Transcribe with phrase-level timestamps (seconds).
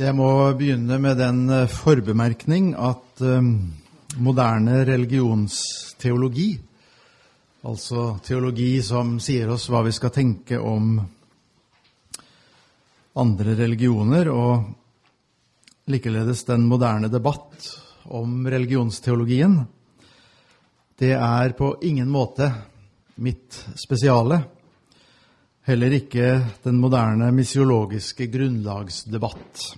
[0.00, 3.50] Jeg må begynne med den eh, forbemerkning at um,
[4.24, 6.54] moderne religionsteologi,
[7.68, 10.94] altså teologi som sier oss hva vi skal tenke om
[13.20, 17.68] andre religioner, og likeledes den moderne debatt
[18.08, 19.58] om religionsteologien,
[20.96, 22.48] det er på ingen måte
[23.20, 24.40] mitt spesiale.
[25.68, 26.32] Heller ikke
[26.64, 29.68] den moderne misiologiske grunnlagsdebatt.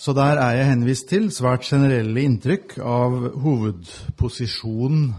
[0.00, 5.10] Så der er jeg henvist til svært generelle inntrykk av hovedposisjonen,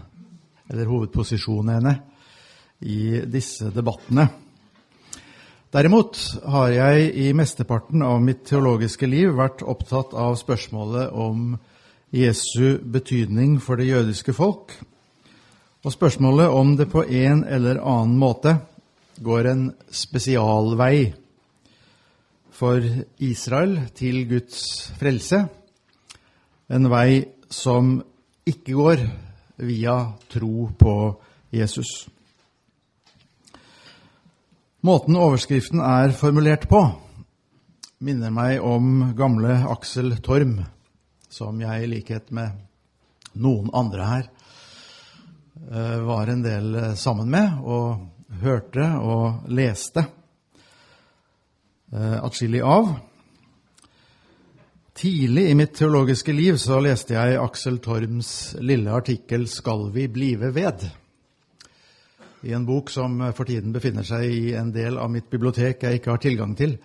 [0.72, 1.92] eller hovedposisjonene,
[2.82, 4.24] i disse debattene.
[5.70, 6.18] Derimot
[6.50, 11.54] har jeg i mesteparten av mitt teologiske liv vært opptatt av spørsmålet om
[12.10, 14.74] Jesu betydning for det jødiske folk,
[15.86, 18.58] og spørsmålet om det på en eller annen måte
[19.22, 21.12] går en spesialvei
[22.62, 22.84] for
[23.18, 25.40] Israel til Guds frelse.
[26.70, 27.96] En vei som
[28.46, 29.02] ikke går
[29.66, 29.96] via
[30.30, 30.94] tro på
[31.50, 31.90] Jesus.
[34.86, 36.84] Måten overskriften er formulert på,
[37.98, 40.60] minner meg om gamle Aksel Torm,
[41.26, 42.62] som jeg i likhet med
[43.42, 44.24] noen andre her
[45.66, 50.18] eh, var en del sammen med og hørte og leste eh,
[51.92, 52.88] atskillig av.
[54.96, 60.54] Tidlig i mitt teologiske liv så leste jeg Aksel Torms lille artikkel 'Skal vi blive
[60.54, 60.90] ved?'
[62.42, 66.00] i en bok som for tiden befinner seg i en del av mitt bibliotek jeg
[66.00, 66.76] ikke har tilgang til.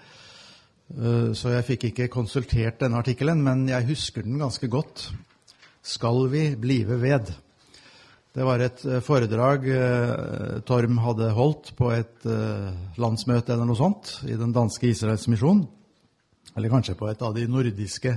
[0.94, 5.11] Eh, så jeg fikk ikke konsultert denne artikkelen, men jeg husker den ganske godt.
[5.83, 7.47] 'Skal vi blive ved?'
[8.38, 12.68] Det var et eh, foredrag eh, Torm hadde holdt på et eh,
[13.02, 15.64] landsmøte eller noe sånt i den danske Israelsmisjonen.
[16.54, 18.14] Eller kanskje på et av de nordiske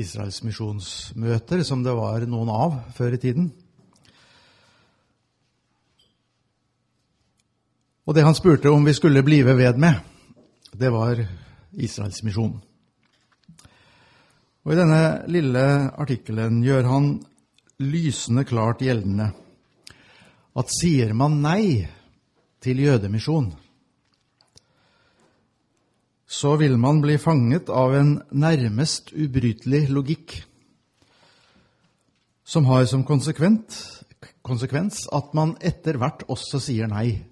[0.00, 3.50] Israelsmisjonsmøter, som det var noen av før i tiden.
[8.08, 10.00] Og det han spurte om vi skulle blive ved med,
[10.72, 11.20] det var
[11.76, 12.56] Israelsmisjonen.
[14.64, 15.66] Og I denne lille
[16.00, 17.12] artikkelen gjør han
[17.82, 19.32] lysende klart gjeldende
[20.58, 21.88] at sier man nei
[22.62, 23.50] til jødemisjon,
[26.32, 30.38] så vil man bli fanget av en nærmest ubrytelig logikk
[32.44, 33.98] som har som konsekvens
[35.12, 37.22] at man etter hvert også sier nei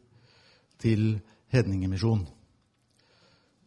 [0.81, 1.21] til
[1.53, 2.27] hedningemisjon.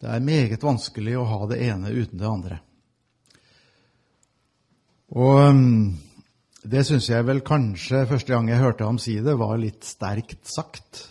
[0.01, 2.57] Det er meget vanskelig å ha det ene uten det andre.
[5.13, 5.53] Og
[6.63, 10.47] det syns jeg vel kanskje første gang jeg hørte ham si det, var litt sterkt
[10.47, 11.01] sagt.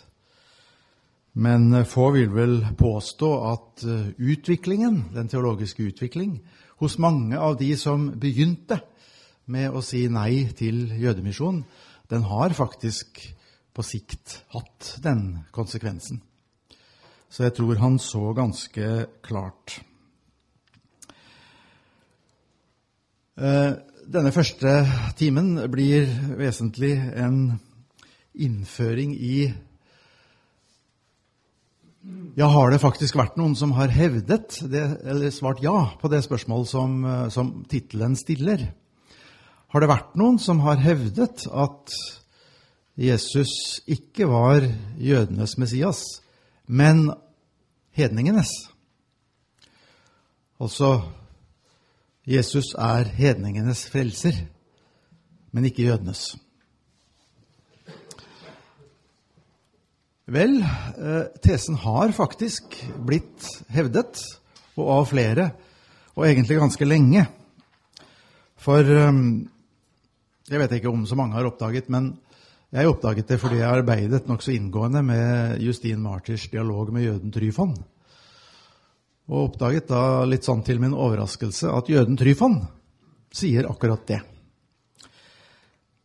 [1.33, 6.39] Men eh, få vil vel påstå at eh, utviklingen, den teologiske utvikling,
[6.81, 8.79] hos mange av de som begynte
[9.53, 11.63] med å si nei til jødemisjon,
[12.09, 13.21] den har faktisk
[13.73, 16.21] på sikt hatt den konsekvensen.
[17.29, 18.89] Så jeg tror han så ganske
[19.25, 19.79] klart.
[23.37, 24.83] Eh, denne første
[25.19, 26.09] timen blir
[26.39, 27.59] vesentlig en
[28.33, 29.37] innføring i
[32.35, 36.19] Ja, har det faktisk vært noen som har hevdet, det, eller svart ja på det
[36.25, 36.97] spørsmålet som,
[37.31, 38.65] som tittelen stiller?
[39.71, 41.95] Har det vært noen som har hevdet at
[42.99, 44.67] Jesus ikke var
[44.99, 46.03] jødenes Messias,
[46.67, 47.07] men
[47.95, 48.51] hedningenes?
[50.59, 50.97] Altså
[52.23, 54.37] Jesus er hedningenes frelser,
[55.51, 56.37] men ikke jødenes.
[60.31, 63.43] Vel, eh, tesen har faktisk blitt
[63.75, 64.23] hevdet,
[64.79, 65.49] og av flere,
[66.15, 67.25] og egentlig ganske lenge.
[68.55, 69.11] For eh,
[70.47, 72.13] jeg vet ikke om så mange har oppdaget, men
[72.71, 77.75] jeg oppdaget det fordi jeg arbeidet nokså inngående med Justin Martyrs dialog med jøden Tryfon
[79.31, 82.59] og oppdaget da litt sånn til min overraskelse at jøden Tryfon
[83.33, 84.19] sier akkurat det.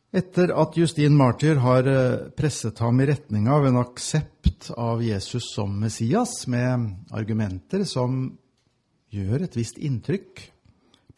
[0.08, 5.50] Etter at Justin Martyr har eh, presset ham i retning av en aksept av Jesus
[5.52, 8.30] som Messias, med argumenter som
[9.12, 10.46] gjør et visst inntrykk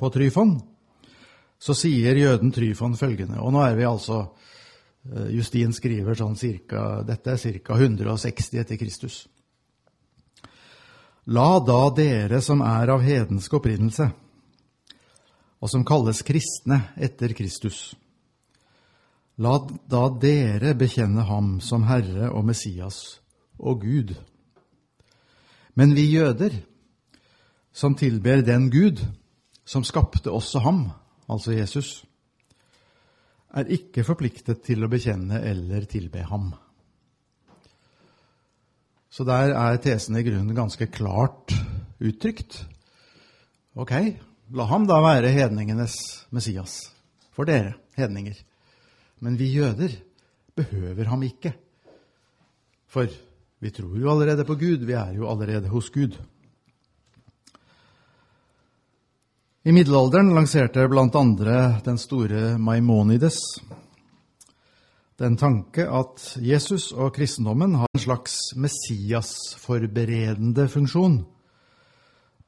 [0.01, 0.57] på Tryfon,
[1.61, 7.05] så sier jøden Tryfon følgende Og nå er vi altså eh, Justin skriver sånn cirka,
[7.07, 7.79] Dette er ca.
[7.79, 9.23] 160 etter Kristus.
[11.27, 14.07] La da dere som er av hedensk opprinnelse,
[15.61, 17.91] og som kalles kristne etter Kristus,
[19.41, 19.59] la
[19.89, 23.21] da dere bekjenne ham som Herre og Messias
[23.61, 24.15] og Gud.
[25.77, 26.57] Men vi jøder,
[27.73, 29.05] som tilber den Gud
[29.65, 30.81] som skapte oss og ham,
[31.31, 32.01] altså Jesus,
[33.55, 36.51] er ikke forpliktet til å bekjenne eller tilbe ham.
[39.11, 41.55] Så der er tesen i grunnen ganske klart
[41.99, 42.63] uttrykt.
[43.75, 43.93] Ok,
[44.55, 45.97] la ham da være hedningenes
[46.31, 46.93] Messias.
[47.35, 48.39] For dere, hedninger.
[49.21, 49.99] Men vi jøder
[50.55, 51.53] behøver ham ikke.
[52.91, 53.11] For
[53.61, 56.17] vi tror jo allerede på Gud, vi er jo allerede hos Gud.
[59.65, 63.37] I middelalderen lanserte blant andre den store Maimonides
[65.21, 71.29] den tanke at Jesus og kristendommen har en slags Messias-forberedende funksjon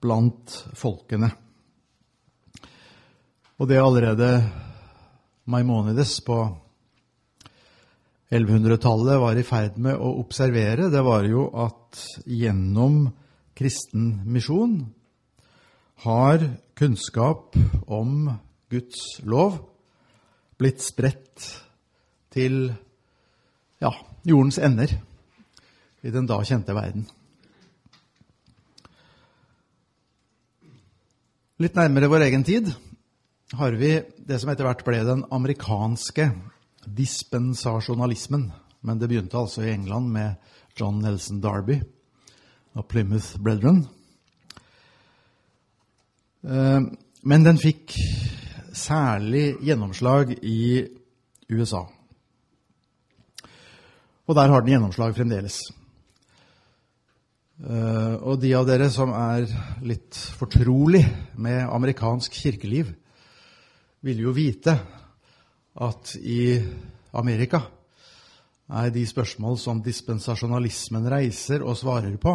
[0.00, 1.28] blant folkene.
[3.60, 4.50] Og det allerede
[5.52, 6.38] Maimonides på
[8.32, 13.12] 1100-tallet var i ferd med å observere, det var jo at gjennom
[13.58, 14.86] kristen misjon
[16.06, 16.38] har
[16.78, 18.32] kunnskap om
[18.72, 19.60] Guds lov
[20.56, 21.71] blitt spredt
[22.32, 22.72] til
[23.82, 23.90] ja,
[24.26, 24.94] jordens ender
[26.02, 27.04] i den da kjente verden.
[31.62, 32.72] Litt nærmere vår egen tid
[33.54, 33.94] har vi
[34.26, 36.30] det som etter hvert ble den amerikanske
[36.86, 38.48] dispensasjonalismen.
[38.82, 40.34] Men det begynte altså i England med
[40.78, 41.78] John Nelson Darby
[42.74, 43.84] og Plymouth Brethren.
[46.42, 46.80] Eh,
[47.22, 47.94] men den fikk
[48.74, 50.82] særlig gjennomslag i
[51.52, 51.84] USA.
[54.32, 55.58] Og der har den gjennomslag fremdeles.
[57.60, 59.44] Eh, og de av dere som er
[59.84, 61.02] litt fortrolig
[61.36, 62.94] med amerikansk kirkeliv,
[64.00, 64.72] vil jo vite
[65.84, 66.56] at i
[67.20, 67.60] Amerika
[68.72, 72.32] er de spørsmål som dispensasjonalismen reiser og svarer på,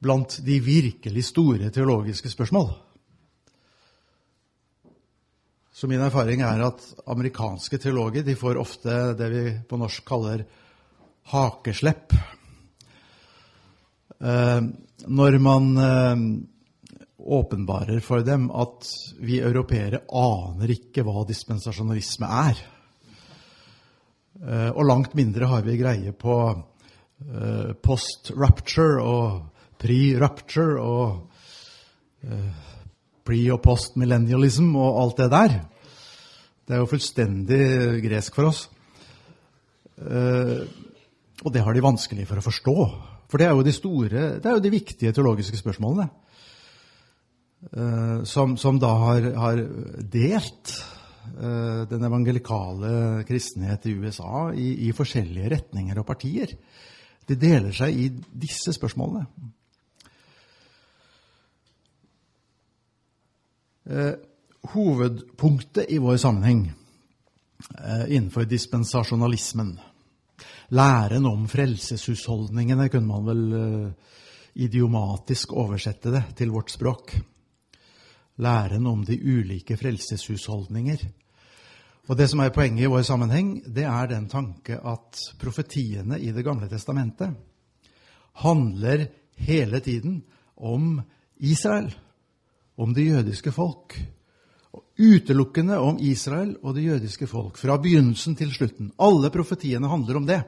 [0.00, 2.72] blant de virkelig store teologiske spørsmål.
[5.76, 10.46] Så min erfaring er at amerikanske teologer de får ofte det vi på norsk kaller
[11.28, 12.14] hakeslepp.
[14.16, 14.60] Eh,
[15.20, 16.22] når man eh,
[17.18, 18.88] åpenbarer for dem at
[19.20, 22.62] vi europeere aner ikke hva dispensasjonalisme er.
[24.40, 26.38] Eh, og langt mindre har vi greie på
[27.84, 32.24] post-rapture og pre-rapture og
[33.26, 35.58] pre- og post-millennialism og alt det der.
[36.66, 37.64] Det er jo fullstendig
[38.06, 38.64] gresk for oss.
[39.96, 42.76] Og det har de vanskelig for å forstå.
[43.30, 46.08] For det er jo de store, det er jo de viktige teologiske spørsmålene.
[47.72, 49.62] Eh, som, som, da har, har
[50.12, 50.74] delt
[51.40, 56.52] uh, den evangelikale kristenhet i USA i, i, forskjellige retninger og partier.
[57.26, 59.26] De deler seg i disse spørsmålene.
[63.86, 64.12] Uh,
[64.72, 66.72] hovedpunktet i vår sammenheng
[68.08, 69.76] innenfor dispensasjonalismen.
[70.74, 73.94] Læren om frelseshusholdningene kunne man vel
[74.58, 77.14] idiomatisk oversette det til vårt språk.
[78.42, 81.06] Læren om de ulike frelseshusholdninger.
[82.06, 86.32] Og Det som er poenget i vår sammenheng, det er den tanke at profetiene i
[86.32, 87.34] Det gamle testamentet
[88.42, 89.06] handler
[89.36, 90.22] hele tiden
[90.56, 91.00] om
[91.36, 91.94] Israel,
[92.76, 93.96] om det jødiske folk.
[94.96, 98.92] Utelukkende om Israel og det jødiske folk, fra begynnelsen til slutten.
[99.00, 100.42] Alle profetiene handler om det.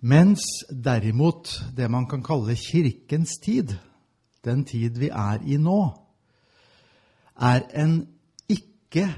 [0.00, 3.74] Mens derimot det man kan kalle kirkens tid,
[4.44, 5.80] den tid vi er i nå,
[7.40, 8.00] er en
[8.48, 9.08] ikke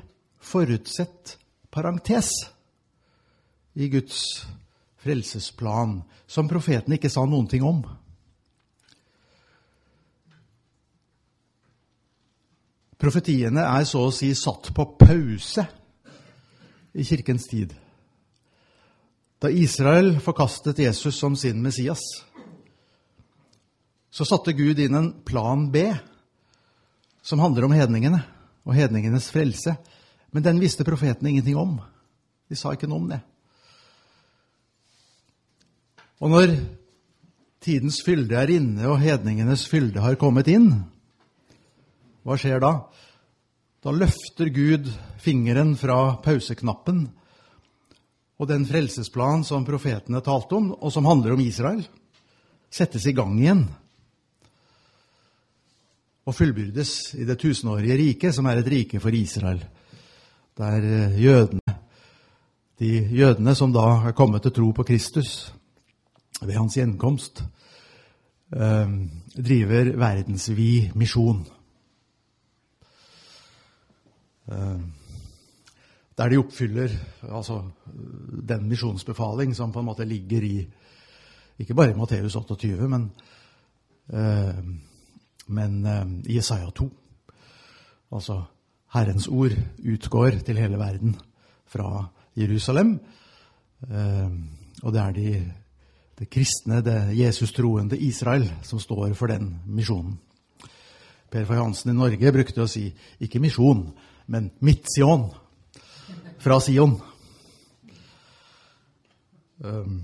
[0.40, 1.37] forutsett
[1.71, 2.33] parentes
[3.75, 4.47] i Guds
[5.00, 7.85] frelsesplan, som profeten ikke sa noen ting om.
[13.00, 15.64] Profetiene er så å si satt på pause
[16.92, 17.73] i kirkens tid.
[19.40, 22.02] Da Israel forkastet Jesus som sin Messias,
[24.11, 25.87] så satte Gud inn en plan B
[27.25, 28.21] som handler om hedningene
[28.66, 29.76] og hedningenes frelse.
[30.35, 31.78] Men den visste profetene ingenting om.
[32.50, 33.21] De sa ikke noe om det.
[36.21, 36.52] Og når
[37.64, 40.73] tidens fylde er inne, og hedningenes fylde har kommet inn,
[42.31, 42.75] hva skjer da?
[43.83, 44.87] Da løfter Gud
[45.19, 47.09] fingeren fra pauseknappen,
[48.41, 51.83] og den frelsesplan som profetene talte om, og som handler om Israel,
[52.71, 53.67] settes i gang igjen
[56.31, 59.63] og fullbyrdes i det tusenårige riket, som er et rike for Israel.
[60.61, 61.77] Der eh, jødene,
[62.79, 65.53] de jødene som da er kommet til tro på Kristus,
[66.41, 67.43] ved hans gjenkomst,
[68.55, 68.93] eh,
[69.35, 71.43] driver verdensvid misjon.
[74.50, 74.78] Eh,
[76.19, 76.92] der de oppfyller
[77.23, 77.62] altså,
[78.49, 80.57] den misjonsbefaling som på en måte ligger i
[81.61, 83.11] ikke bare i Matteus 28, men,
[84.12, 84.64] eh,
[85.47, 86.88] men eh, i Jesaja 2.
[88.12, 88.42] Altså
[88.92, 91.16] Herrens ord utgår til hele verden
[91.66, 92.99] fra Jerusalem.
[94.83, 95.52] Og det er de,
[96.19, 100.19] det kristne, det Jesus-troende Israel som står for den misjonen.
[101.30, 102.88] Per Fay Hansen i Norge brukte å si
[103.23, 103.85] ikke misjon,
[104.31, 105.27] men Midtsion
[106.41, 106.95] fra Sion.
[109.61, 109.97] Um,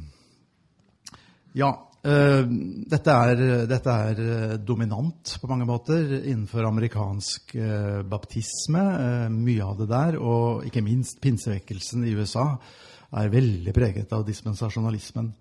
[1.56, 1.71] ja,
[2.04, 2.42] uh,
[2.90, 8.83] dette, er, dette, er, eh, dominant på mange måter innenfor amerikansk uh, baptisme.
[8.83, 12.50] Uh, mye av det der, og ikke minst pinsevekkelsen i USA,
[13.16, 15.35] er veldig preget av dispensasjonalismen.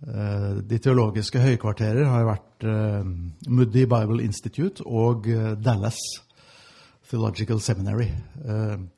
[0.00, 2.64] De teologiske høykvarterer har vært
[3.52, 5.28] Moody Bible Institute og
[5.60, 6.00] Dallas
[7.10, 8.06] Theological Seminary.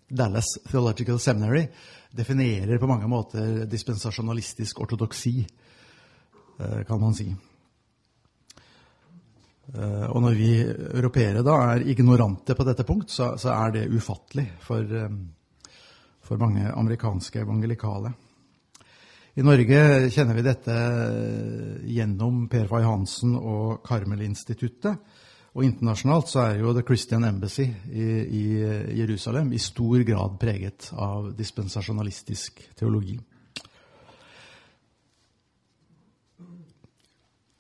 [0.09, 1.67] Dallas Theological Seminary
[2.13, 5.47] definerer på mange måter dispensasjonalistisk ortodoksi
[6.63, 7.35] Eh, kan man si.
[9.75, 13.89] Eh, og når vi europeere da er ignorante på dette punkt, så, så er det
[13.91, 15.09] ufattelig for, eh,
[16.21, 18.13] for, mange amerikanske evangelikale.
[19.35, 20.75] I Norge kjenner vi dette
[21.89, 24.99] gjennom Per Fay Hansen og Karmel-instituttet.
[25.53, 28.45] Og internasjonalt så er jo The Christian Embassy i, i
[29.03, 33.19] Jerusalem i stor grad preget av dispensasjonalistisk teologi.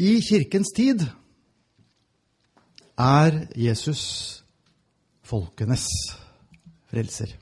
[0.02, 1.04] I kirkens tid
[2.98, 4.04] er Jesus
[5.22, 5.84] folkenes
[6.88, 7.36] frelser.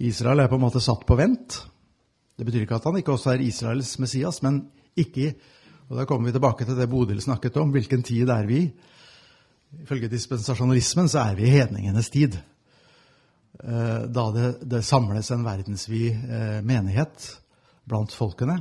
[0.00, 1.60] Israel er på en måte satt på vent.
[2.32, 4.62] Det betyr ikke at han ikke også er Israels Messias, men
[4.96, 5.34] ikke
[5.90, 7.72] Og da kommer vi tilbake til det Bodil snakket om.
[7.74, 8.70] Hvilken tid er vi i?
[9.82, 12.36] Ifølge dispensasjonalismen så er vi i hedningenes tid.
[13.58, 17.26] Eh, da det, det samles en verdensvid eh, menighet
[17.90, 18.60] blant folkene.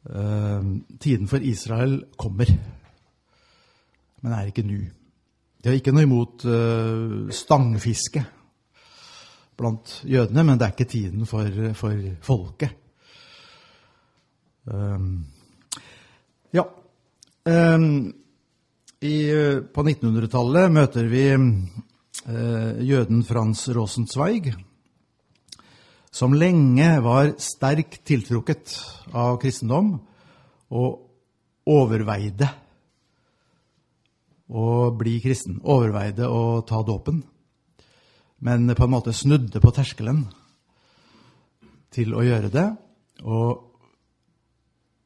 [0.00, 2.48] Uh, tiden for Israel kommer,
[4.22, 4.78] men er ikke nå.
[5.60, 6.46] De har ikke noe imot
[7.36, 8.22] stangfiske
[9.60, 12.80] blant jødene, men det er ikke tiden for, for folket.
[14.70, 15.26] Um,
[16.54, 16.64] ja.
[17.44, 18.14] Um,
[19.00, 19.16] i,
[19.74, 24.52] på 1900-tallet møter vi uh, jøden Frans Rosenzweig
[26.10, 28.74] som lenge var sterkt tiltrukket
[29.14, 29.94] av kristendom
[30.74, 32.48] og overveide
[34.50, 35.60] å bli kristen.
[35.62, 37.22] Overveide å ta dåpen,
[38.42, 40.24] men på en måte snudde på terskelen
[41.94, 42.68] til å gjøre det,
[43.22, 43.69] og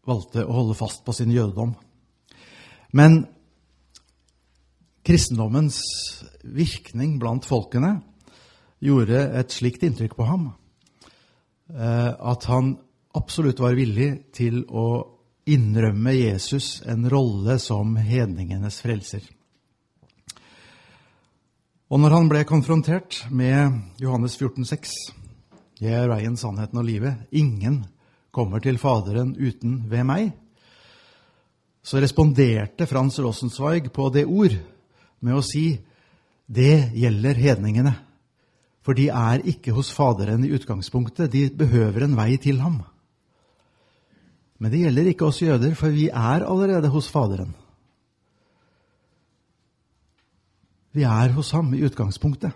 [0.08, 1.74] valgte å holde fast på sin jødedom.
[2.94, 3.24] Men
[5.04, 5.80] kristendommens
[6.44, 7.96] virkning blant folkene
[8.84, 10.52] gjorde et slikt inntrykk på ham
[11.72, 12.76] Eh, at han
[13.16, 15.00] absolutt var villig til å
[15.48, 19.24] innrømme Jesus en rolle som hedningenes frelser.
[21.88, 24.94] Og når han ble konfrontert med Johannes 14, 14,6
[25.80, 27.26] Jeg er veien, sannheten og livet.
[27.34, 27.80] Ingen
[28.34, 30.32] kommer til Faderen uten ved meg.
[31.84, 34.56] Så responderte Frans Rosenzweig på det ord
[35.24, 35.76] med å si
[36.44, 37.94] det gjelder hedningene.
[38.84, 41.32] For de er ikke hos Faderen i utgangspunktet.
[41.32, 42.82] De behøver en vei til ham.
[44.60, 47.54] Men det gjelder ikke oss jøder, for vi er allerede hos Faderen.
[50.94, 52.52] Vi er hos ham i utgangspunktet.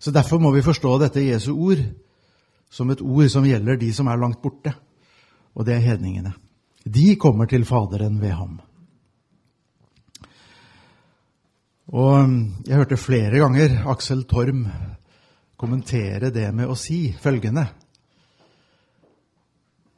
[0.00, 1.80] Så Derfor må vi forstå dette Jesu ord
[2.70, 4.72] som et ord som gjelder de som er langt borte,
[5.54, 6.32] og det er hedningene.
[6.84, 8.60] De kommer til Faderen ved ham.
[11.90, 12.36] Og um,
[12.66, 14.62] jeg hørte flere ganger Aksel Torm
[15.58, 17.66] kommentere det med å si følgende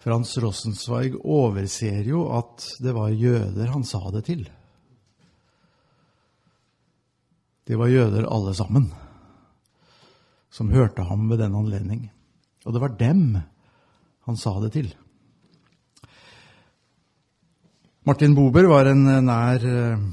[0.02, 4.40] Frans Rossensweig overser jo at det var jøder han sa det til.
[7.62, 8.88] Det var jøder alle sammen
[10.50, 12.02] som hørte ham ved den anledning.
[12.66, 13.24] Og det var dem
[14.22, 14.90] han sa det til.
[18.06, 20.04] Martin Bober var en nær eh,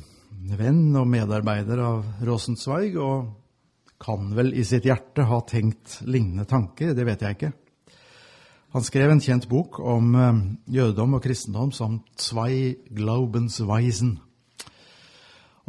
[0.57, 3.31] venn og medarbeider av Rosenzweig, og
[3.99, 7.51] kan vel i sitt hjerte ha tenkt lignende tanker, det vet jeg ikke.
[8.77, 10.41] Han skrev en kjent bok om eh,
[10.79, 14.17] jødedom og kristendom som Zwei Glaubensweisen.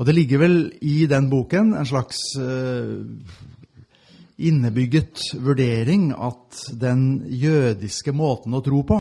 [0.00, 2.20] Og det ligger vel i den boken en slags
[4.40, 8.98] innebygget vurdering at den jødiske måten å tro på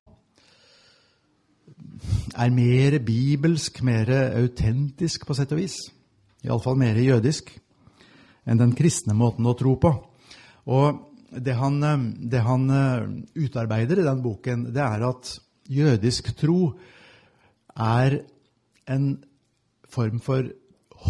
[2.40, 5.80] er mer bibelsk, mer autentisk på sett og vis.
[6.46, 7.52] Iallfall mer jødisk
[8.50, 9.92] enn den kristne måten å tro på.
[10.72, 11.82] Og det han,
[12.32, 12.66] det han
[13.38, 15.36] utarbeider i den boken, det er at
[15.70, 16.74] jødisk tro
[17.76, 18.22] er
[18.90, 19.12] en
[19.90, 20.50] form for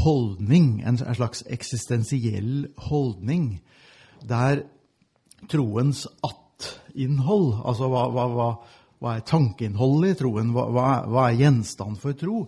[0.04, 3.60] holdning, en slags eksistensiell holdning,
[4.28, 4.64] der
[5.50, 8.50] troens at-innhold, altså hva, hva, hva,
[9.00, 10.88] hva, er tankeinnholdet i troen, hva,
[11.28, 12.44] er gjenstand for tro,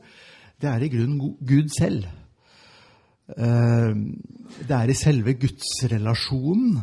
[0.61, 2.05] det er i grunnen Gud selv.
[3.31, 3.93] Eh,
[4.59, 6.81] det er i selve gudsrelasjonen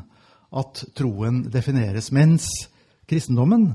[0.59, 2.49] at troen defineres, mens
[3.09, 3.75] kristendommen,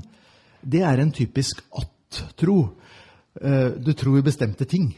[0.64, 2.58] det er en typisk at-tro.
[3.40, 4.90] Eh, du tror bestemte ting.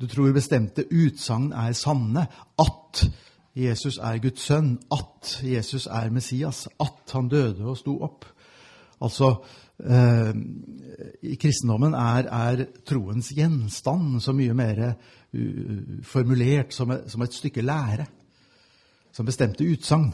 [0.00, 2.24] Du tror bestemte utsagn er sanne.
[2.58, 3.02] At
[3.56, 4.76] Jesus er Guds sønn.
[4.92, 6.68] At Jesus er Messias.
[6.80, 8.24] At han døde og sto opp.
[9.00, 9.32] Altså,
[9.80, 10.32] eh,
[11.32, 17.34] I kristendommen er, er, troens gjenstand så mye mer uh, formulert som et, som et,
[17.34, 18.06] stykke lære.
[19.12, 20.10] Som bestemte utsagn.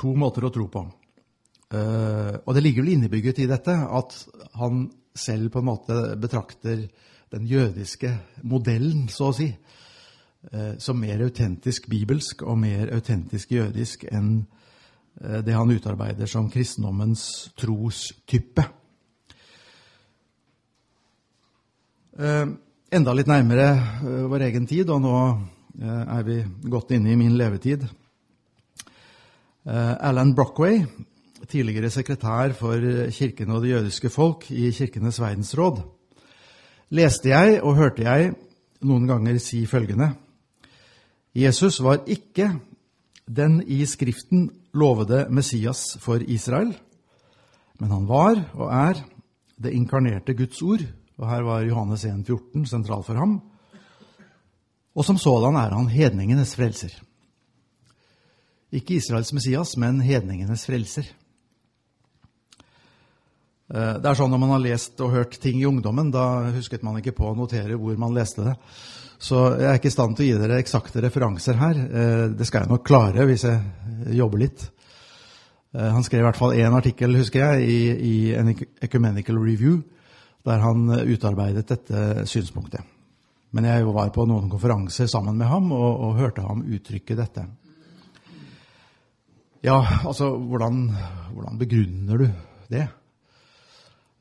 [0.00, 0.84] To måter å tro på.
[1.74, 4.14] Uh, og det ligger vel innebygget i dette at
[4.60, 6.86] han selv på en måte betrakter
[7.34, 8.10] den jødiske
[8.46, 9.48] modellen, så å si,
[10.78, 14.44] som mer autentisk bibelsk og mer autentisk jødisk enn
[15.22, 17.24] eh, det han utarbeider som kristendommens
[17.58, 18.66] trostype.
[22.18, 22.46] Eh,
[22.94, 23.68] enda litt nærmere
[24.30, 25.16] vår egen tid, og nå
[25.74, 26.36] er vi
[26.70, 27.82] godt inne i min levetid.
[29.66, 30.84] Alan Brockway,
[31.50, 32.78] tidligere sekretær for
[33.10, 35.80] Kirken og det jødiske folk i Kirkenes verdensråd,
[36.94, 38.36] leste jeg og hørte jeg
[38.86, 40.12] noen ganger si følgende
[41.34, 42.52] Jesus var ikke
[43.26, 46.70] den i Skriften lovede Messias for Israel,
[47.80, 49.00] men han var og er
[49.58, 50.84] det inkarnerte Guds ord,
[51.18, 53.40] og her var Johannes 1, 14 sentral for ham,
[54.94, 56.94] og som sådan er han hedningenes frelser.
[58.74, 61.06] Ikke Israels Messias, men hedningenes frelser.
[63.74, 66.82] Eh, det er sånn Når man har lest og hørt ting i ungdommen, da husket
[66.86, 68.54] man ikke på å notere hvor man leste det.
[69.18, 71.80] Så jeg er ikke i stand til å gi dere eksakte referanser her.
[71.84, 74.66] Eh, det skal jeg nok klare hvis jeg jobber litt.
[75.74, 78.52] Eh, han skrev i hvert fall én artikkel, husker jeg, i, i en
[78.84, 79.80] Ecumenical Review,
[80.44, 82.84] der han utarbeidet dette synspunktet.
[83.54, 87.46] Men jeg var på noen konferanser sammen med ham og, og hørte ham uttrykke dette.
[89.64, 90.90] Ja, altså, hvordan,
[91.32, 92.26] hvordan begrunner du
[92.68, 92.88] det?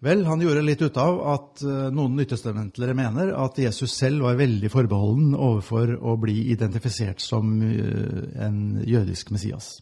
[0.04, 4.36] Vel, han gjorde litt ut av at eh, noen nyttestamentlere mener at Jesus selv var
[4.36, 9.78] veldig forbeholden overfor å bli identifisert som eh, en jødisk Messias.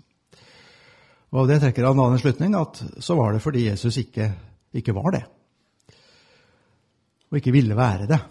[1.32, 4.30] Og Av det trekker han en slutning at så var det fordi Jesus ikke,
[4.78, 5.24] ikke var det.
[7.32, 8.22] Og ikke ville være det.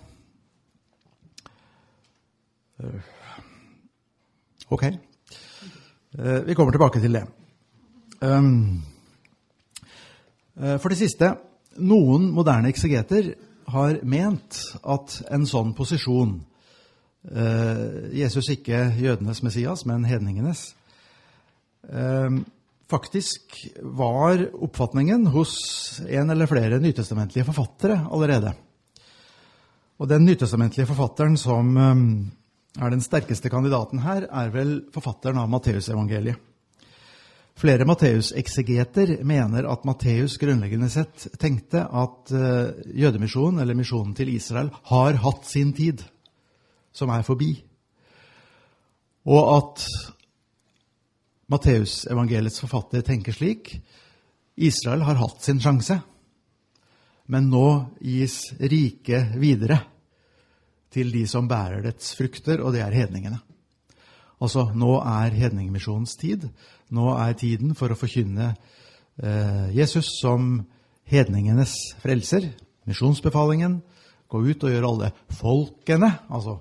[2.79, 3.13] Eh,
[4.71, 4.89] ok.
[6.47, 7.27] Vi kommer tilbake til det.
[8.21, 8.83] Um,
[10.55, 11.29] for det siste
[11.81, 13.35] noen moderne eksegeter
[13.71, 16.39] har ment at en sånn posisjon
[17.31, 20.71] eh, Jesus ikke jødenes Messias, men hedningenes
[21.89, 22.41] eh,
[22.91, 23.61] faktisk
[24.01, 25.55] var oppfatningen hos
[26.09, 28.55] en eller flere nytestamentlige forfattere allerede.
[30.01, 32.05] Og den nytestamentlige forfatteren som eh,
[32.81, 36.50] er den sterkeste kandidaten her, er vel forfatteren av Matteusevangeliet.
[37.59, 44.71] Flere Matteus-eksegeter mener at Matteus grunnleggende sett tenkte at uh, jødemisjonen, eller misjonen til Israel,
[44.93, 46.05] har hatt sin tid,
[46.93, 47.53] som er forbi.
[49.29, 49.85] Og at
[51.51, 53.75] Matteusevangeliets forfatter tenker slik
[54.61, 55.99] Israel har hatt sin sjanse,
[57.31, 57.67] men nå
[58.03, 59.79] gis riket videre
[60.91, 63.39] til de som bærer dets frukter, og det er hedningene.
[64.41, 66.49] Altså, nå er hedningmisjonens tid.
[66.91, 68.51] Nå er tiden for å forkynne
[69.23, 70.57] eh, Jesus som
[71.11, 72.49] hedningenes frelser.
[72.91, 73.81] Misjonsbefalingen.
[74.31, 76.61] Gå ut og gjøre alle folkene, altså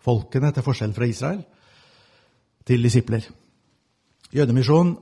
[0.00, 1.42] folkene til forskjell fra Israel,
[2.64, 3.26] til disipler.
[4.32, 4.94] Jødemisjonen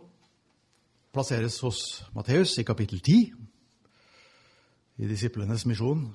[1.14, 1.83] plasseres hos
[2.14, 3.33] Matteus i kapittel 10.
[4.99, 6.09] I disiplenes misjon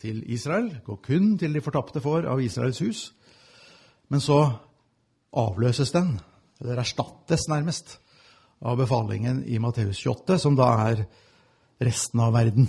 [0.00, 0.70] til Israel.
[0.84, 3.00] Gå kun til de fortapte får av Israels hus.
[4.08, 4.40] Men så
[5.32, 6.18] avløses den,
[6.62, 7.98] eller erstattes nærmest,
[8.58, 11.04] av befalingen i Matteus 28, som da er
[11.78, 12.66] resten av verden,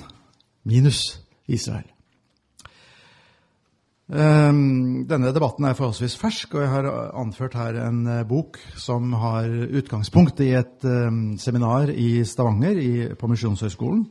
[0.69, 1.17] minus
[1.49, 1.87] Israel.
[4.09, 9.13] Ehm, denne debatten er forholdsvis fersk, og jeg har anført her en eh, bok som
[9.13, 14.07] har utgangspunkt i et ehm, seminar i Stavanger på Misjonshøgskolen,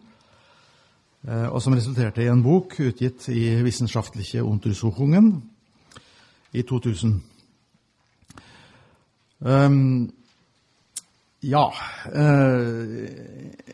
[1.27, 5.33] eh, og som resulterte i en bok utgitt i Wissenschaftliche Untersuchungen
[6.55, 7.19] i 2000.
[9.39, 10.09] Um,
[11.47, 11.69] ja
[12.11, 13.11] eh,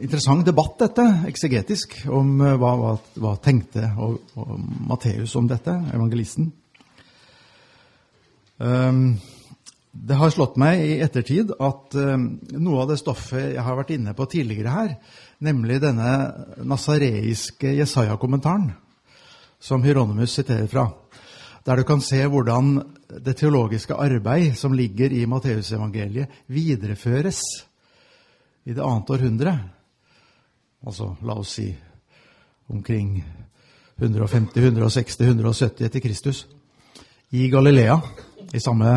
[0.04, 2.90] Interessant debatt, dette, eksegetisk, om eh, hva, hva,
[3.22, 4.58] hva tenkte og, og
[4.90, 6.50] Matteus om dette, evangelisten.
[8.58, 9.14] Um,
[9.94, 12.26] det har slått meg i ettertid at um,
[12.58, 14.92] noe av det stoffet jeg har vært inne på tidligere her,
[15.46, 16.10] nemlig denne
[16.66, 18.72] nasareiske Jesaja-kommentaren,
[19.62, 20.88] som Hieronymus siterer fra,
[21.64, 22.76] der du kan se hvordan
[23.20, 27.40] det teologiske arbeid som ligger i Matteusevangeliet, videreføres
[28.64, 29.54] i det annet århundre.
[30.86, 31.68] Altså, la oss si
[32.72, 33.18] omkring
[33.96, 36.46] 150, 160, 170 etter Kristus.
[37.30, 38.00] I Galilea,
[38.54, 38.90] i samme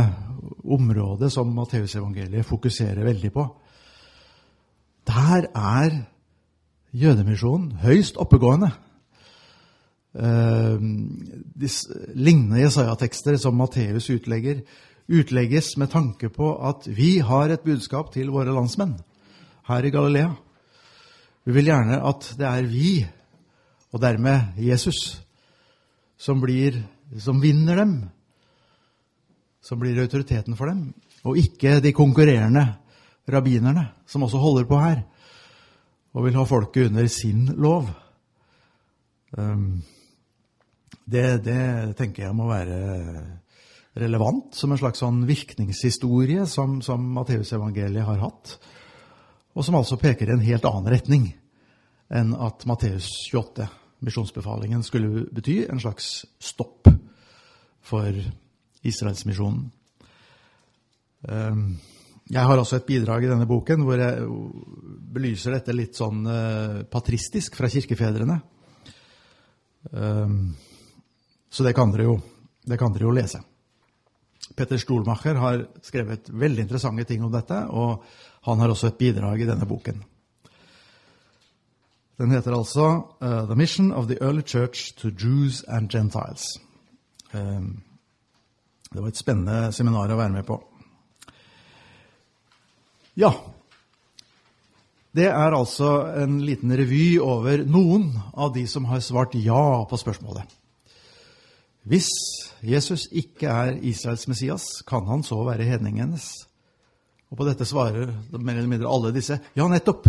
[0.63, 3.45] område som Matteusevangeliet fokuserer veldig på.
[5.07, 6.01] Der er
[6.91, 8.71] jødemisjonen høyst oppegående.
[10.15, 10.79] Uh,
[12.15, 14.63] lignende Jesaja-tekster som Matteus utlegger,
[15.07, 18.97] utlegges med tanke på at vi har et budskap til våre landsmenn
[19.67, 20.31] her i Galilea.
[21.47, 22.91] Vi vil gjerne at det er vi,
[23.93, 25.21] og dermed Jesus,
[26.17, 26.81] som, blir,
[27.19, 27.93] som vinner dem,
[29.63, 30.89] som blir autoriteten for dem,
[31.27, 32.65] og ikke de konkurrerende
[33.27, 35.03] rabbinerne, som også holder på her,
[36.15, 37.89] og vil ha folket under sin lov.
[39.37, 39.83] Um,
[41.07, 41.59] det, det,
[41.99, 42.77] tenker jeg må være
[43.97, 48.57] relevant som en slags sånn virkningshistorie som, som Matteusevangeliet har hatt,
[49.57, 51.29] og som altså peker i en helt annen retning
[52.13, 53.65] enn at Matteus 28,
[54.05, 56.91] misjonsbefalingen, skulle bety en slags stopp
[57.87, 58.19] for
[58.87, 59.65] Israelsmisjonen.
[61.27, 61.65] Ehm,
[62.27, 64.27] jeg har også et bidrag i denne boken hvor jeg
[65.15, 68.39] belyser dette litt sånn eh, patristisk fra kirkefedrene.
[69.87, 70.51] Um,
[71.57, 72.19] så det kan dere jo,
[72.77, 73.39] kan dere jo lese.
[74.53, 78.03] Petter Stolmacher har skrevet veldig interessante ting om dette, og
[78.45, 80.03] han har også et bidrag i denne boken.
[82.21, 82.85] Den heter altså
[83.17, 86.61] uh, 'The Mission of the Early Church to Jews and Gentiles'.
[87.33, 87.81] Um,
[88.93, 90.59] det var et spennende seminar å være med på.
[93.17, 93.33] Ja,
[95.09, 99.97] det er altså en liten revy over noen av de som har svart ja på
[99.97, 100.45] spørsmålet.
[101.87, 102.09] Hvis
[102.65, 106.25] Jesus ikke er Israels Messias, kan han så være hedningenes?
[107.31, 110.07] Og på dette svarer mer eller mindre alle disse ja, nettopp.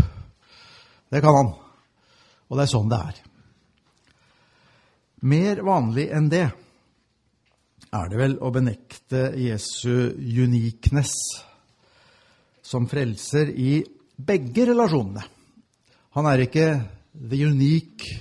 [1.09, 1.53] Det kan han.
[2.49, 3.21] Og det er sånn det er.
[5.29, 6.47] Mer vanlig enn det
[7.89, 11.15] er det vel å benekte Jesu uniqueness
[12.63, 13.81] som frelser i
[14.19, 15.23] begge relasjonene.
[16.19, 16.67] Han er ikke
[17.15, 18.19] the unique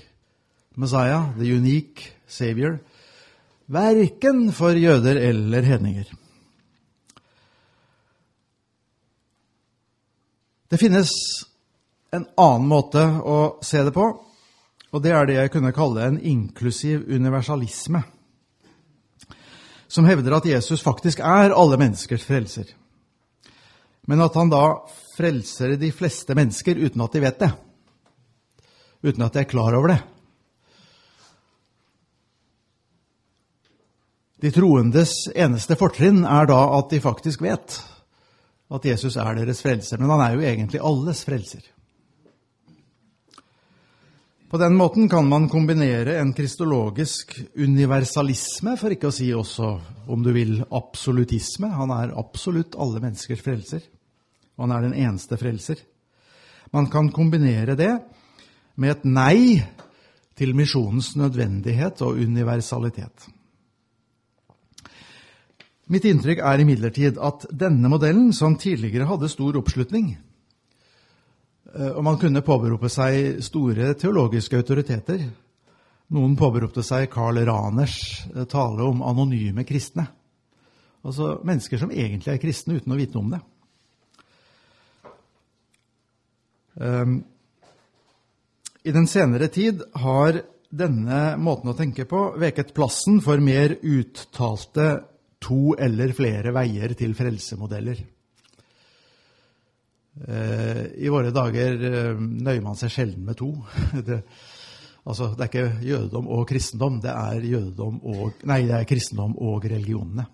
[0.78, 2.78] Messiah, the unique Savior
[3.68, 6.08] verken for jøder eller hedninger.
[10.68, 11.12] Det finnes
[12.12, 14.08] en annen måte å se det på,
[14.88, 18.02] og det er det jeg kunne kalle en inklusiv universalisme,
[19.88, 22.68] som hevder at Jesus faktisk er alle menneskers frelser,
[24.08, 24.64] men at han da
[25.16, 27.52] frelser de fleste mennesker uten at de vet det,
[29.08, 30.02] uten at de er klar over det.
[34.42, 37.80] De troendes eneste fortrinn er da at de faktisk vet
[38.68, 39.98] at Jesus er deres frelser.
[39.98, 41.64] Men han er jo egentlig alles frelser.
[44.48, 49.72] På den måten kan man kombinere en kristologisk universalisme, for ikke å si også,
[50.08, 51.68] om du vil, absolutisme.
[51.76, 53.82] Han er absolutt alle menneskers frelser,
[54.56, 55.82] og han er den eneste frelser.
[56.72, 57.92] Man kan kombinere det
[58.80, 59.58] med et nei
[60.38, 63.28] til misjonens nødvendighet og universalitet.
[65.88, 70.18] Mitt inntrykk er imidlertid at denne modellen, som tidligere hadde stor oppslutning,
[71.74, 75.28] eh, og man kunne påberope seg store teologiske autoriteter
[76.16, 77.98] Noen påberopte seg Karl Raners
[78.32, 80.06] eh, tale om anonyme kristne.
[81.04, 83.42] Altså mennesker som egentlig er kristne uten å vite om det.
[86.84, 87.18] Ehm,
[88.88, 94.88] I den senere tid har denne måten å tenke på veket plassen for mer uttalte
[95.44, 98.04] to eller flere veier til frelsemodeller.
[100.28, 103.52] Eh, I våre dager eh, nøyer man seg sjelden med to.
[105.08, 109.38] Altså, det er ikke jødedom og kristendom, det er, jødedom og, nei, det er kristendom
[109.40, 110.26] og religionene.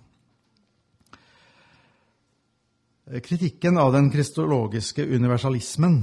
[3.21, 5.99] Kritikken av den kristologiske universalismen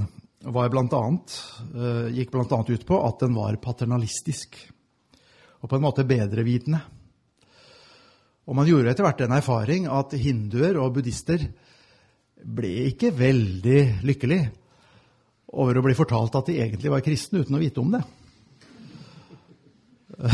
[0.47, 1.35] blant annet,
[2.15, 2.61] gikk bl.a.
[2.63, 4.55] ut på at den var paternalistisk
[5.59, 6.79] og på en måte bedrevitende.
[8.51, 11.45] Og man gjorde etter hvert den erfaring at hinduer og buddhister
[12.41, 14.41] ble ikke veldig lykkelig
[15.55, 18.03] over å bli fortalt at de egentlig var kristne uten å vite om det.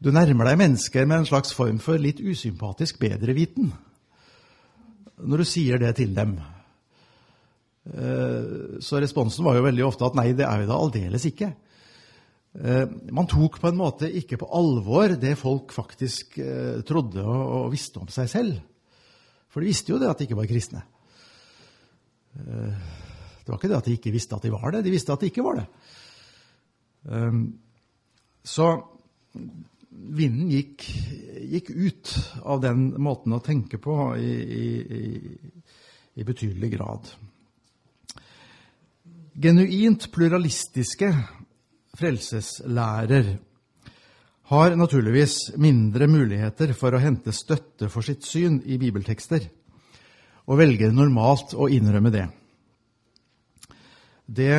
[0.00, 3.66] Du nærmer deg mennesker med en slags form for litt usympatisk bedreviten
[5.20, 6.38] når du sier det til dem.
[7.84, 11.50] Eh, så responsen var jo veldig ofte at nei, det er vi da aldeles ikke.
[12.54, 17.70] Eh, man tok på en måte ikke på alvor det folk faktisk eh, trodde og,
[17.70, 18.56] visste om seg selv.
[19.50, 20.82] For de visste jo det at de ikke var kristne.
[22.34, 22.90] Eh,
[23.40, 25.22] det var ikke det at de ikke visste at de var det, de visste at
[25.22, 25.66] de ikke var det.
[28.46, 28.66] Så
[29.90, 30.84] vinden gikk,
[31.48, 32.12] gikk ut
[32.44, 35.04] av den måten å tenke på i, i,
[36.20, 37.08] i betydelig grad.
[39.40, 41.08] Genuint pluralistiske
[42.00, 43.30] frelseslærer
[44.50, 49.44] har naturligvis mindre muligheter for å hente støtte for sitt syn i bibeltekster,
[50.50, 52.26] og velger normalt å innrømme det.
[54.26, 54.56] Det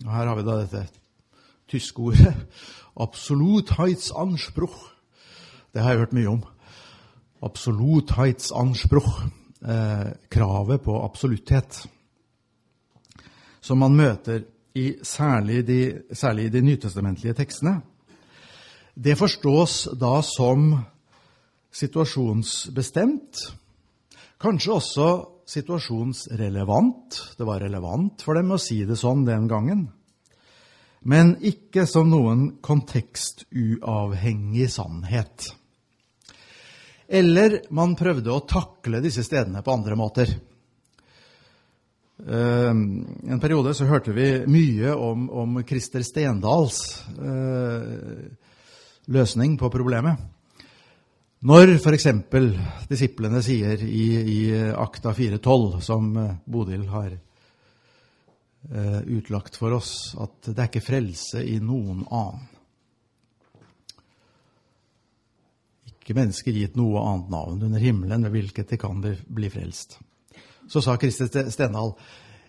[0.00, 0.86] Her har vi da dette
[1.68, 2.32] tyske ordet
[3.00, 4.78] Absolutheitsanspruch.
[5.72, 6.40] Det har jeg hørt mye om.
[7.46, 9.12] Absolutheitsanspruch.
[9.60, 11.82] Eh, kravet på absolutthet.
[13.60, 17.80] Som man møter i særlig de, særlig de nytestamentlige tekstene,
[18.94, 20.84] det forstås da som
[21.72, 23.46] situasjonsbestemt,
[24.40, 25.08] kanskje også
[25.50, 27.36] situasjonsrelevant.
[27.38, 29.88] Det var relevant for dem å si det sånn den gangen.
[31.00, 35.54] Men ikke som noen kontekstuavhengig sannhet.
[37.08, 40.26] Eller man prøvde å takle disse stedene på andre måter.
[42.20, 42.70] Uh,
[43.32, 46.82] en periode så hørte vi mye om, om Christer Stendals
[47.16, 48.26] uh,
[49.08, 50.20] løsning på problemet.
[51.48, 52.06] Når f.eks.
[52.90, 54.40] disiplene sier i, i
[54.76, 57.16] Akta 412, som uh, Bodil har
[59.08, 62.42] utlagt for oss, at det er ikke frelse i noen annen.
[65.88, 69.96] Ikke mennesker gitt noe annet navn under himmelen ved hvilket de kan bli frelst
[70.70, 71.94] så sa Kristin Stendal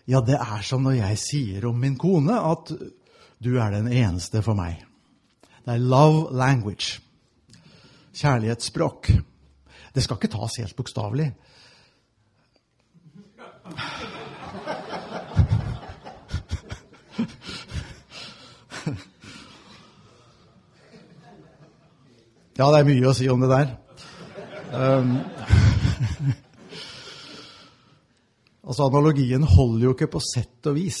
[0.04, 2.72] ja, det er som når jeg sier om min kone at
[3.42, 4.82] du er den eneste for meg.
[5.62, 7.00] Det er love language.
[8.14, 9.12] Kjærlighetsspråk.
[9.94, 11.30] Det skal ikke tas helt bokstavelig.
[22.58, 23.70] Ja, det er mye å si om det der.
[24.72, 25.14] Um,
[28.72, 30.96] Altså, analogien holder jo ikke på sett og vis.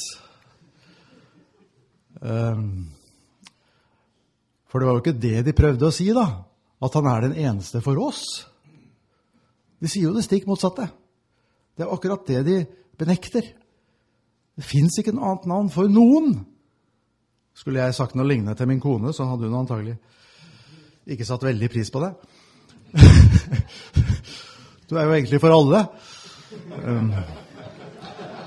[2.20, 2.90] Um,
[4.68, 6.26] for det var jo ikke det de prøvde å si, da.
[6.84, 8.26] At han er den eneste for oss.
[9.80, 10.90] De sier jo det stikk motsatte.
[11.72, 12.60] Det er akkurat det de
[13.00, 13.48] benekter.
[14.52, 16.42] Det fins ikke noe annet navn for noen.
[17.56, 19.96] Skulle jeg sagt noe lignende til min kone, så hadde hun antagelig
[21.08, 22.12] ikke satt veldig pris på det.
[24.92, 25.86] du er jo egentlig for alle.
[26.84, 27.08] Um,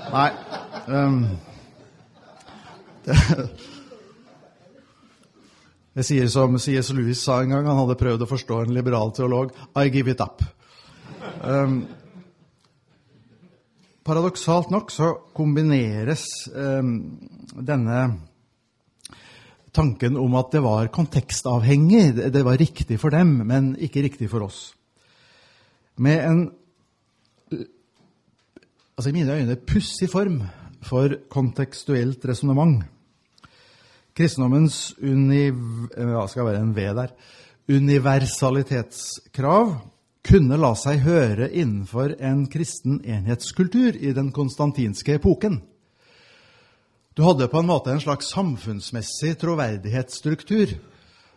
[0.06, 0.30] Nei
[0.86, 1.22] um,
[3.06, 3.16] det,
[5.96, 6.92] Jeg sier som C.S.
[6.94, 10.20] Lewis sa en gang, han hadde prøvd å forstå en liberal teolog I give it
[10.20, 10.44] up.
[11.40, 11.78] Um,
[14.06, 17.16] paradoksalt nok så kombineres um,
[17.56, 18.02] denne
[19.76, 24.46] tanken om at det var kontekstavhengig, det var riktig for dem, men ikke riktig for
[24.46, 24.70] oss,
[25.96, 26.46] med en
[28.96, 30.42] altså i mine øyne pussig form
[30.82, 32.84] for kontekstuelt resonnement.
[34.16, 37.12] Kristendommens V der,
[37.68, 39.74] universalitetskrav
[40.26, 45.60] kunne la seg høre innenfor en kristen enhetskultur i den konstantinske epoken.
[47.16, 50.72] Du hadde på en måte en slags samfunnsmessig troverdighetsstruktur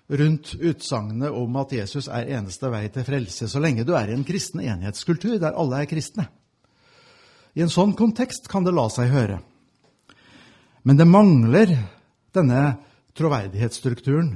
[0.10, 4.16] rundt utsagnet om at Jesus er eneste vei til frelse, så lenge du er i
[4.16, 6.30] en kristen enhetskultur der alle er kristne.
[7.58, 9.40] I en sånn kontekst kan det la seg høre.
[10.86, 11.74] Men det mangler
[12.36, 12.78] denne
[13.18, 14.36] troverdighetsstrukturen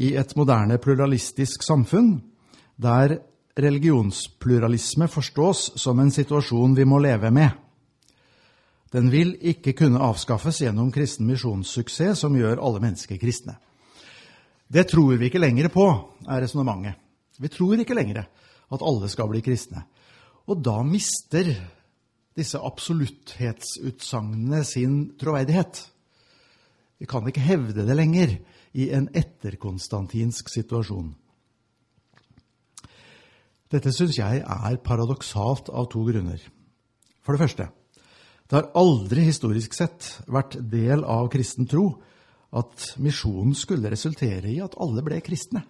[0.00, 2.20] i et moderne pluralistisk samfunn,
[2.80, 3.18] der
[3.60, 7.50] religionspluralisme forstås som en situasjon vi må leve med.
[8.90, 13.54] Den vil ikke kunne avskaffes gjennom kristen misjonssuksess som gjør alle mennesker kristne.
[14.70, 15.86] Det tror vi ikke lenger på,
[16.26, 16.98] er resonnementet.
[17.38, 18.24] Vi tror ikke lenger
[18.70, 19.84] at alle skal bli kristne.
[20.50, 21.52] Og da mister
[22.40, 25.90] disse absolutthetsutsagnene sin troverdighet.
[27.00, 28.38] Vi kan ikke hevde det lenger
[28.76, 31.14] i en etterkonstantinsk situasjon.
[33.70, 36.40] Dette syns jeg er paradoksalt av to grunner.
[37.22, 37.68] For det første,
[38.50, 42.02] det har aldri historisk sett vært del av kristen tro
[42.58, 45.62] at misjonen skulle resultere i at alle ble kristne.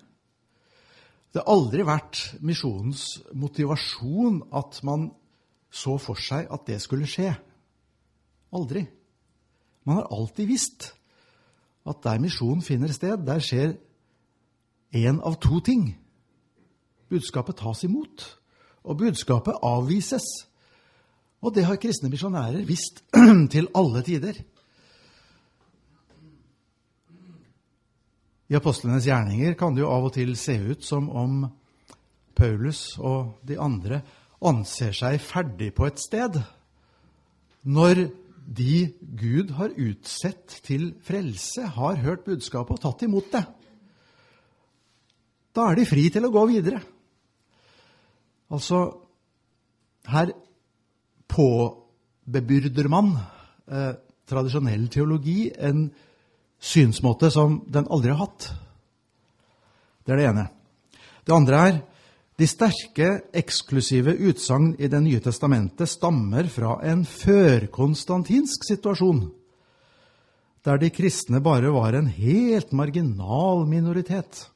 [1.31, 5.11] Det har aldri vært misjonens motivasjon at man
[5.71, 7.33] så for seg at det skulle skje.
[8.55, 8.85] Aldri.
[9.87, 10.91] Man har alltid visst
[11.89, 13.77] at der misjonen finner sted, der skjer
[14.95, 15.95] én av to ting.
[17.11, 18.27] Budskapet tas imot,
[18.85, 20.27] og budskapet avvises.
[21.41, 23.03] Og det har kristne misjonærer visst
[23.55, 24.43] til alle tider.
[28.51, 31.45] I apostlenes gjerninger kan det jo av og til se ut som om
[32.35, 34.01] Paulus og de andre
[34.41, 36.39] anser seg ferdig på et sted
[37.69, 38.07] når
[38.51, 43.45] de Gud har utsett til frelse, har hørt budskapet og tatt imot det.
[45.55, 46.81] Da er de fri til å gå videre.
[48.51, 48.81] Altså,
[50.11, 50.33] her
[51.31, 53.13] påbebyrder man
[53.71, 53.93] eh,
[54.31, 55.89] tradisjonell teologi en
[56.61, 58.51] synsmåte som den aldri har hatt.
[60.03, 60.47] Det er det ene.
[61.27, 61.81] Det andre er
[62.41, 69.27] de sterke, eksklusive utsagn i Det nye testamentet stammer fra en førkonstantinsk situasjon,
[70.65, 74.47] der de kristne bare var en helt marginal minoritet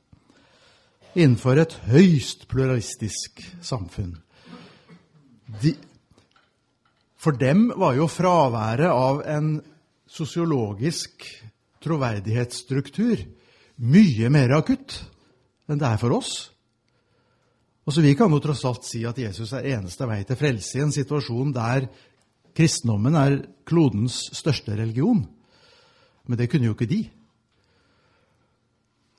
[1.14, 4.16] innenfor et høyst pluralistisk samfunn.
[5.62, 5.74] De,
[7.20, 9.58] for dem var jo fraværet av en
[10.10, 11.28] sosiologisk
[11.84, 13.22] troverdighetsstruktur
[13.84, 14.98] mye mer akutt
[15.68, 16.53] enn det er for oss.
[17.84, 20.78] Og så Vi kan jo tross alt si at Jesus er eneste vei til frelse
[20.78, 21.88] i en situasjon der
[22.56, 25.24] kristendommen er klodens største religion.
[26.26, 27.02] Men det kunne jo ikke de.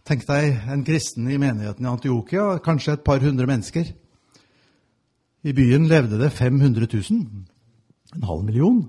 [0.05, 3.89] Tenk deg en kristen i menigheten i Antiokia, kanskje et par hundre mennesker.
[5.45, 7.25] I byen levde det 500 000,
[8.15, 8.83] en halv million.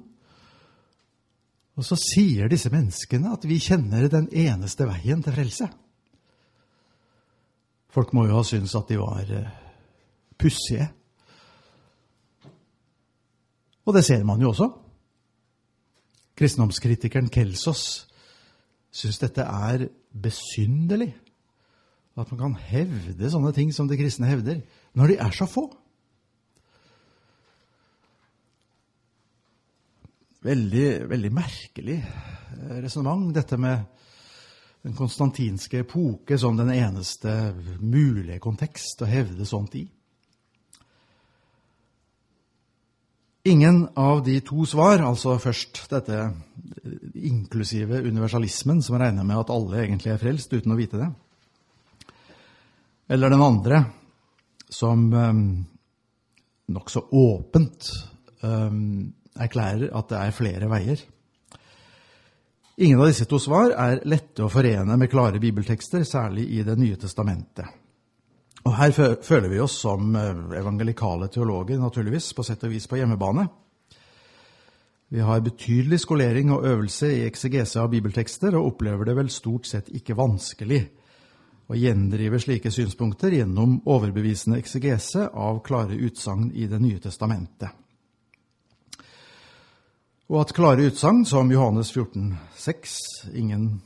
[1.76, 5.68] Og så sier disse menneskene at vi kjenner den eneste veien til frelse.
[7.92, 9.65] Folk må jo ha syntes at de var uh,
[10.38, 10.88] pussige.
[13.86, 14.68] Og det ser man jo også.
[16.36, 18.06] Kristendomskritikeren Kelsos
[18.92, 21.14] syns dette er besynderlig.
[22.16, 24.62] At man kan hevde sånne ting som de kristne hevder,
[24.96, 25.66] når de er så få.
[30.46, 33.84] Veldig, veldig merkelig eh, resonnement, dette med
[34.86, 37.32] den konstantinske epoke som den eneste
[37.82, 39.82] mulige kontekst å hevde sånt i.
[43.46, 46.16] Ingen av de to svar, altså først dette
[47.14, 51.06] inklusive universalismen, som regner med at alle egentlig er frelst uten å vite det,
[53.14, 53.84] eller den andre,
[54.66, 55.44] som um,
[56.74, 57.92] nokså åpent
[58.42, 61.06] um, erklærer at det er flere veier.
[62.82, 66.74] Ingen av disse to svar er lette å forene med klare bibeltekster, særlig i Det
[66.82, 67.85] nye testamentet.
[68.66, 68.90] Og Her
[69.22, 73.46] føler vi oss som eh, evangelikale teologer naturligvis på sett og vis på hjemmebane.
[75.14, 79.68] Vi har betydelig skolering og øvelse i eksegese av bibeltekster, og opplever det vel stort
[79.70, 80.80] sett ikke vanskelig
[81.70, 87.70] å gjendrive slike synspunkter gjennom overbevisende eksegese av klare utsagn i Det nye testamentet.
[90.26, 93.80] Og at klare utsagn som Johannes 14, 14,6, 'Ingen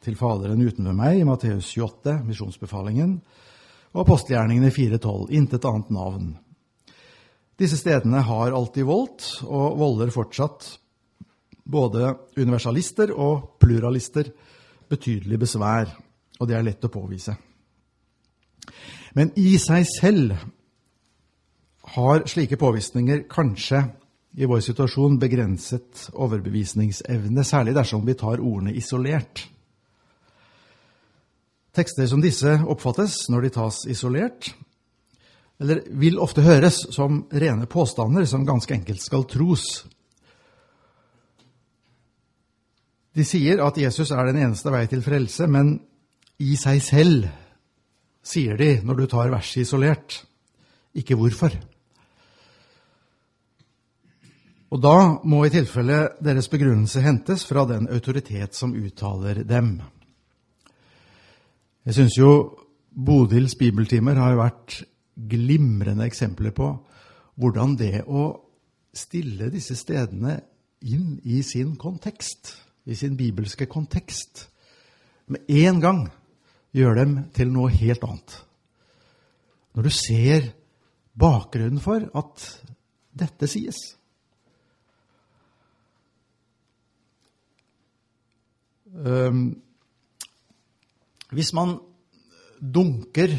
[0.00, 3.20] til Faderen uten ved meg', i Matteus 28, misjonsbefalingen,
[3.92, 5.28] og apostelgjerningene 4.12.
[5.36, 6.32] Intet annet navn.
[7.60, 10.70] Disse stedene har alltid voldt, og volder fortsatt
[11.62, 14.32] både universalister og pluralister
[14.90, 15.92] betydelig besvær,
[16.40, 17.36] og det er lett å påvise.
[19.14, 20.34] Men i seg selv
[21.94, 23.82] har slike påvisninger kanskje
[24.40, 29.44] i vår situasjon begrenset overbevisningsevne, særlig dersom vi tar ordene isolert.
[31.72, 34.50] Tekster som disse oppfattes, når de tas isolert,
[35.62, 39.84] eller vil ofte høres som rene påstander som ganske enkelt skal tros.
[43.12, 45.76] De sier at Jesus er den eneste vei til frelse, men
[46.42, 47.28] i seg selv
[48.22, 50.22] sier de, når du tar verset isolert,
[50.98, 51.54] ikke hvorfor.
[54.72, 54.96] Og da
[55.28, 59.76] må i tilfelle deres begrunnelse hentes fra den autoritet som uttaler dem.
[61.82, 62.32] Jeg syns jo
[62.92, 64.82] Bodils bibeltimer har vært
[65.16, 66.68] glimrende eksempler på
[67.40, 68.28] hvordan det å
[68.94, 70.36] stille disse stedene
[70.86, 72.52] inn i sin kontekst,
[72.86, 74.46] i sin bibelske kontekst,
[75.26, 76.04] med en gang
[76.76, 78.36] gjør dem til noe helt annet.
[79.74, 80.48] Når du ser
[81.18, 82.46] bakgrunnen for at
[83.18, 83.80] dette sies.
[88.92, 89.62] Um,
[91.32, 91.78] hvis man
[92.60, 93.32] dunker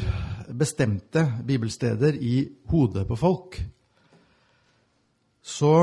[0.53, 3.59] bestemte bibelsteder i hodet på folk,
[5.43, 5.73] så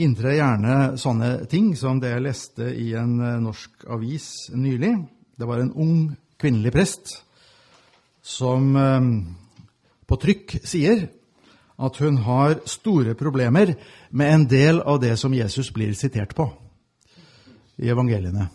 [0.00, 4.92] inntrer gjerne sånne ting som det jeg leste i en eh, norsk avis nylig.
[5.36, 5.96] Det var en ung
[6.40, 7.14] kvinnelig prest
[8.22, 9.08] som eh,
[10.06, 11.08] på trykk sier
[11.80, 13.74] at hun har store problemer
[14.10, 16.50] med en del av det som Jesus blir sitert på
[17.80, 18.50] i evangeliene.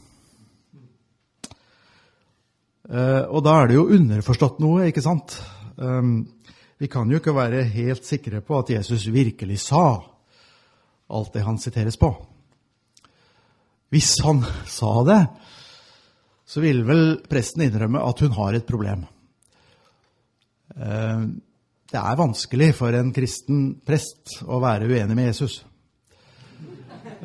[2.86, 5.40] Eh, og da er det jo underforstått noe, ikke sant?
[5.76, 10.00] Vi kan jo ikke være helt sikre på at Jesus virkelig sa
[11.12, 12.10] alt det han siteres på.
[13.94, 14.44] Hvis han
[14.78, 15.22] sa det,
[16.46, 19.06] så ville vel presten innrømme at hun har et problem.
[20.76, 21.22] Eh,
[21.92, 25.64] det er vanskelig for en kristen prest å være uenig med Jesus.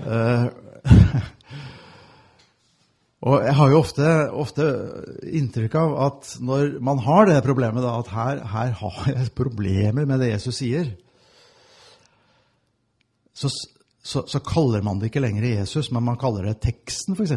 [3.20, 4.66] Eh, og jeg har jo ofte, ofte,
[5.22, 10.06] inntrykk av at når man har det problemet, da, at her, her har jeg problemer
[10.06, 10.94] med det Jesus sier,
[13.34, 13.48] så,
[14.02, 17.32] så, så, kaller man det ikke lenger Jesus, men man kaller det teksten, f.eks.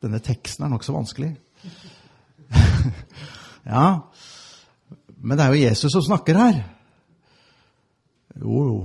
[0.00, 1.34] Denne teksten er nokså vanskelig.
[3.74, 3.86] ja,
[5.16, 6.62] men det er jo Jesus som snakker her.
[8.40, 8.78] Jo, jo.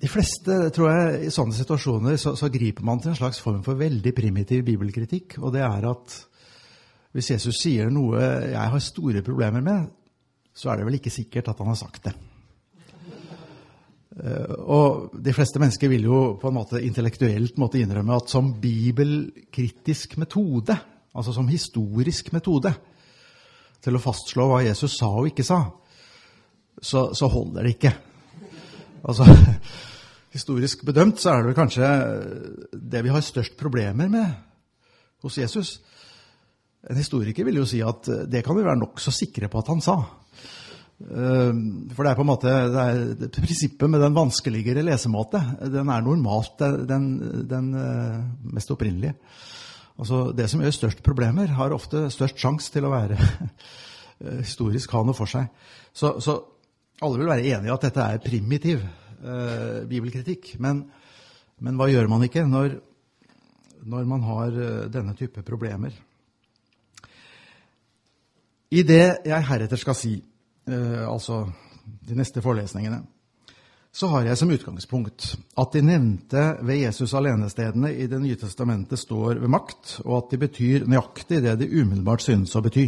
[0.00, 3.60] De fleste, tror jeg, i sånne situasjoner så, så, griper man til en slags form
[3.66, 5.36] for veldig primitiv bibelkritikk.
[5.44, 6.16] Og det er at
[7.12, 9.90] hvis Jesus sier noe jeg har store problemer med,
[10.56, 12.14] så er det vel ikke sikkert at han har sagt det.
[14.20, 18.54] Eh, og de fleste mennesker vil jo på en måte intellektuelt måtte innrømme at som
[18.62, 20.76] bibelkritisk metode,
[21.12, 22.72] altså som historisk metode,
[23.80, 25.60] til å fastslå hva Jesus sa og ikke sa,
[26.80, 27.94] så, så holder det ikke.
[29.08, 29.24] Altså,
[30.34, 31.90] historisk bedømt så er det vel kanskje
[32.72, 34.30] det vi har størst problemer med
[35.24, 35.78] hos Jesus.
[36.88, 39.82] En historiker vil jo si at det kan vi være nokså sikre på at han
[39.84, 39.98] sa.
[41.00, 41.52] Eh,
[41.96, 42.54] for det er på en måte
[43.16, 45.40] det Prinsippet med den vanskeligere lesemåte
[45.72, 47.06] den er normalt den,
[47.48, 48.18] den eh,
[48.52, 49.16] mest opprinnelige.
[50.00, 53.16] Altså Det som gjør størst problemer, har ofte størst sjanse til å være
[54.24, 55.48] eh, historisk ha noe for seg.
[55.92, 56.36] Så, så,
[57.00, 58.82] alle vil være enige i at dette er primitiv
[59.22, 60.54] eh, bibelkritikk.
[60.58, 60.84] Men,
[61.60, 62.78] men, hva gjør man ikke når,
[63.84, 64.58] når man har
[64.92, 65.94] denne type problemer?
[68.70, 70.12] I det jeg heretter skal si,
[70.70, 71.48] Eh, altså
[72.06, 73.00] de neste forelesningene,
[73.92, 78.98] så har jeg som utgangspunkt at de nevnte ved Jesus alenestedene i Det nye testamentet
[78.98, 82.86] står ved makt, og at de betyr nøyaktig det de umiddelbart synes å bety.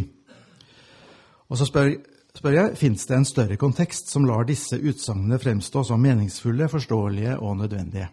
[1.49, 1.91] Og så spør,
[2.37, 7.37] spør jeg fins det en større kontekst som lar disse utsagnene fremstå som meningsfulle, forståelige
[7.39, 8.09] og nødvendige.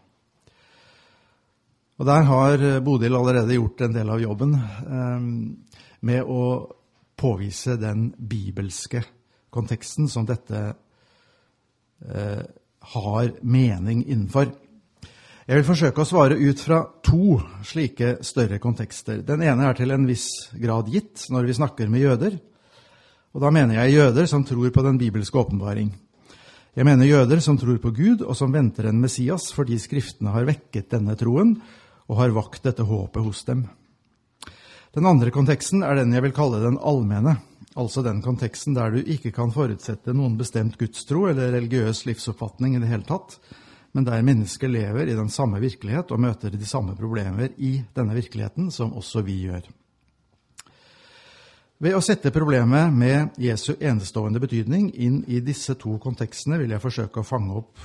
[2.01, 5.25] Og Der har Bodil allerede gjort en del av jobben eh,
[6.01, 6.45] med å
[7.21, 9.03] påvise den bibelske
[9.53, 10.63] konteksten som dette
[12.01, 12.43] eh,
[12.95, 14.49] har mening innenfor.
[15.51, 19.21] Jeg vil forsøke å svare ut fra to slike større kontekster.
[19.27, 22.39] Den ene er til en viss grad gitt når vi snakker med jøder.
[23.31, 25.93] Og da mener jeg jøder som tror på den bibelske åpenbaring.
[26.75, 30.49] Jeg mener jøder som tror på Gud, og som venter en Messias fordi Skriftene har
[30.49, 31.57] vekket denne troen
[32.11, 33.65] og har vakt dette håpet hos dem.
[34.95, 37.37] Den andre konteksten er den jeg vil kalle den allmenne,
[37.79, 42.83] altså den konteksten der du ikke kan forutsette noen bestemt gudstro eller religiøs livsoppfatning i
[42.83, 43.39] det hele tatt,
[43.95, 48.19] men der mennesker lever i den samme virkelighet og møter de samme problemer i denne
[48.19, 49.63] virkeligheten som også vi gjør.
[51.81, 56.83] Ved å sette problemet med Jesu enestående betydning inn i disse to kontekstene vil jeg
[56.83, 57.81] forsøke å fange opp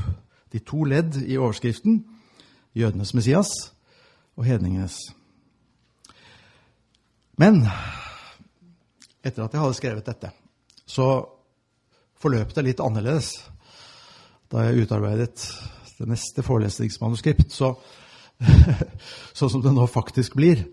[0.52, 2.02] de to ledd i overskriften
[2.76, 3.54] jødenes Messias
[4.36, 4.98] og hedningenes.
[7.40, 7.62] Men
[9.24, 10.34] etter at jeg hadde skrevet dette,
[10.84, 11.08] så
[12.20, 13.32] forløp det litt annerledes
[14.52, 15.40] da jeg utarbeidet
[16.02, 17.48] det neste forelesningsmanuskript.
[17.48, 17.72] Så,
[19.40, 20.68] sånn som det nå faktisk blir,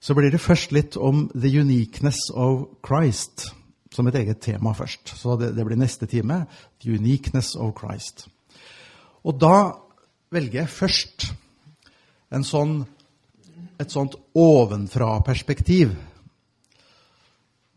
[0.00, 3.52] så blir det først litt om the uniqueness of Christ.
[3.94, 5.14] som et eget tema først.
[5.16, 6.42] Så det, det blir neste time.
[6.84, 8.28] The uniqueness of Christ.
[9.24, 9.72] Og da
[10.30, 11.24] velger jeg først
[12.44, 12.82] sånn,
[13.80, 15.94] et sånt ovenfra-perspektiv.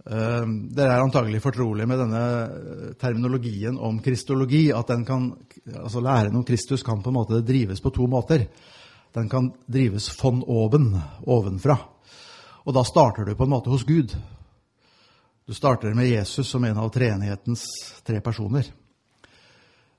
[0.01, 0.43] Uh,
[0.74, 2.24] dere er antagelig fortrolige med denne
[3.01, 4.67] terminologien om kristologi.
[4.76, 5.32] At kan,
[5.72, 8.45] altså læren om Kristus kan på en måte drives på to måter.
[9.15, 10.93] Den kan drives von oben,
[11.28, 11.80] ovenfra.
[12.66, 14.14] Og da starter du på en måte hos Gud.
[15.47, 17.66] Du starter med Jesus som en av treenighetens
[18.05, 18.68] tre personer.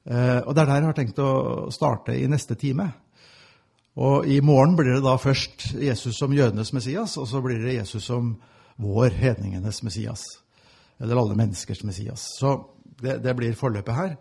[0.02, 1.32] Uh, og det er der jeg har tenkt å
[1.74, 2.88] starte i neste time.
[3.98, 7.76] Og I morgen blir det da først Jesus som jødenes Messias, og så blir det
[7.76, 8.36] Jesus som
[8.80, 10.22] vår hedningenes Messias.
[11.02, 12.24] Eller alle menneskers Messias.
[12.38, 12.54] Så
[13.02, 14.14] det, det blir forløpet her.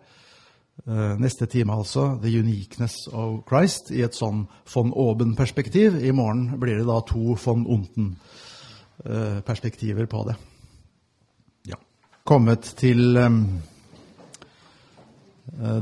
[0.86, 5.94] Uh, neste time altså The Uniqueness of Christ i et sånn von Oben-perspektiv.
[6.02, 10.34] I morgen blir det da to von Unten-perspektiver uh, på det.
[11.70, 11.76] Ja.
[12.24, 13.62] Kommet til um,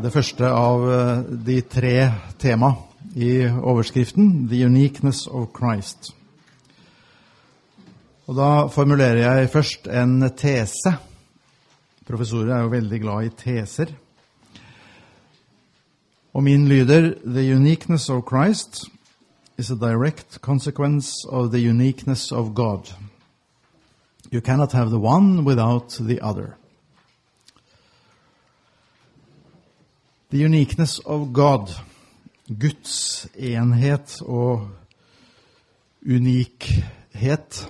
[0.04, 0.84] det første av
[1.48, 2.12] de tre
[2.42, 2.74] tema
[3.14, 6.14] i overskriften 'The Uniqueness of Christ'.
[8.26, 10.94] Og Da formulerer jeg først en tese.
[12.06, 13.86] Professorer er jo veldig glad i teser.
[16.32, 18.84] Og min lyder 'The uniqueness of Christ
[19.58, 22.94] is a direct consequence of the uniqueness of God'.
[24.32, 26.56] You cannot have the one without the other.
[30.30, 31.68] The uniqueness of God
[32.58, 34.64] Guds enhet og
[36.02, 37.60] unikhet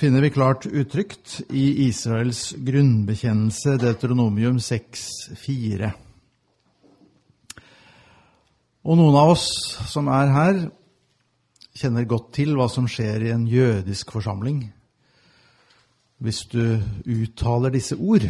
[0.00, 5.92] finner vi klart uttrykt i Israels grunnbekjennelse, Deuteronomium 6,4.
[8.82, 9.46] Og noen av oss
[9.86, 10.62] som er her,
[11.78, 14.66] kjenner godt til hva som skjer i en jødisk forsamling
[16.22, 16.78] hvis du
[17.10, 18.22] uttaler disse ord.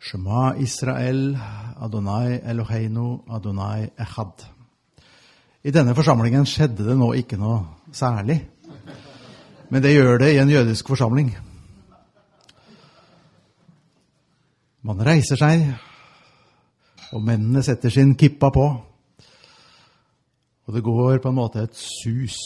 [0.00, 1.34] Shema Israel,
[1.76, 4.46] Adonai Eloheinu, Adonai Echad.
[5.60, 8.38] I denne forsamlingen skjedde det nå ikke noe særlig.
[9.68, 11.34] Men det gjør det i en jødisk forsamling.
[14.80, 15.66] Man reiser seg,
[17.10, 18.66] og mennene setter sin kippa på.
[20.66, 22.36] Og det går på en måte et sus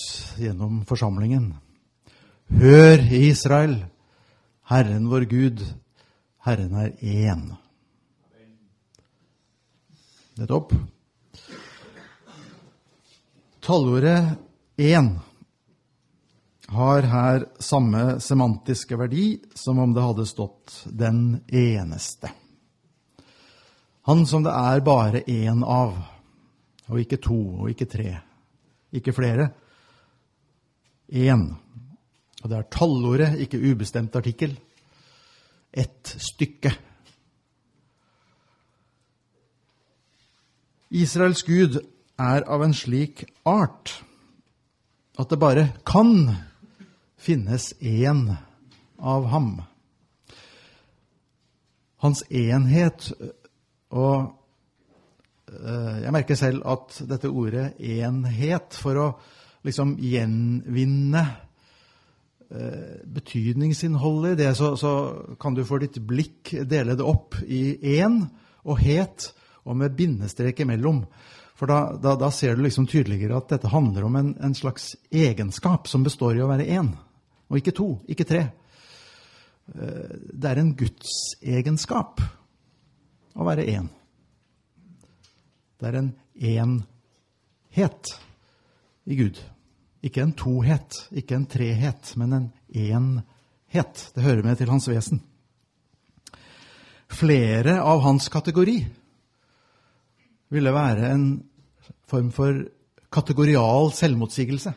[0.41, 1.51] gjennom forsamlingen.
[2.61, 3.77] Hør, Israel,
[4.71, 5.61] Herren vår Gud,
[6.45, 7.45] Herren er én.
[10.41, 10.73] Nettopp.
[13.65, 14.37] Tallordet
[14.77, 15.15] én
[16.75, 22.44] har her samme semantiske verdi som om det hadde stått 'den eneste'.
[24.05, 25.97] Han som det er bare én av,
[26.89, 28.19] og ikke to og ikke tre,
[28.93, 29.49] ikke flere.
[31.09, 31.55] Én.
[32.43, 34.59] Og det er tallordet, ikke ubestemt artikkel
[35.75, 36.75] ett stykke.
[40.91, 41.81] Israels Gud
[42.19, 43.97] er av en slik art
[45.19, 46.37] at det bare kan
[47.19, 48.29] finnes én
[48.99, 49.49] av ham.
[52.05, 53.11] Hans enhet
[53.95, 59.09] Og eh, jeg merker selv at dette ordet 'enhet', for å
[59.65, 61.25] liksom gjenvinne
[62.55, 64.91] Eh, betydningsinnholdet i det, så, så,
[65.41, 68.21] kan du for ditt blikk dele det opp i én
[68.63, 69.33] og het,
[69.65, 71.01] og med bindestrek imellom.
[71.59, 74.93] For da, da, da, ser du liksom tydeligere at dette handler om en, en slags
[75.11, 76.93] egenskap som består i å være én,
[77.51, 78.45] og ikke to, ikke tre.
[79.75, 82.23] Eh, det er en gudsegenskap
[83.35, 83.89] å være én.
[85.79, 88.15] Det er en enhet
[89.05, 89.41] i Gud.
[90.05, 94.05] Ikke en tohet, ikke en trehet, men en enhet.
[94.15, 95.23] Det hører med til hans vesen.
[97.15, 98.79] Flere av hans kategori
[100.55, 101.27] ville være en
[102.11, 102.65] form for
[103.15, 104.73] kategorial selvmotsigelse.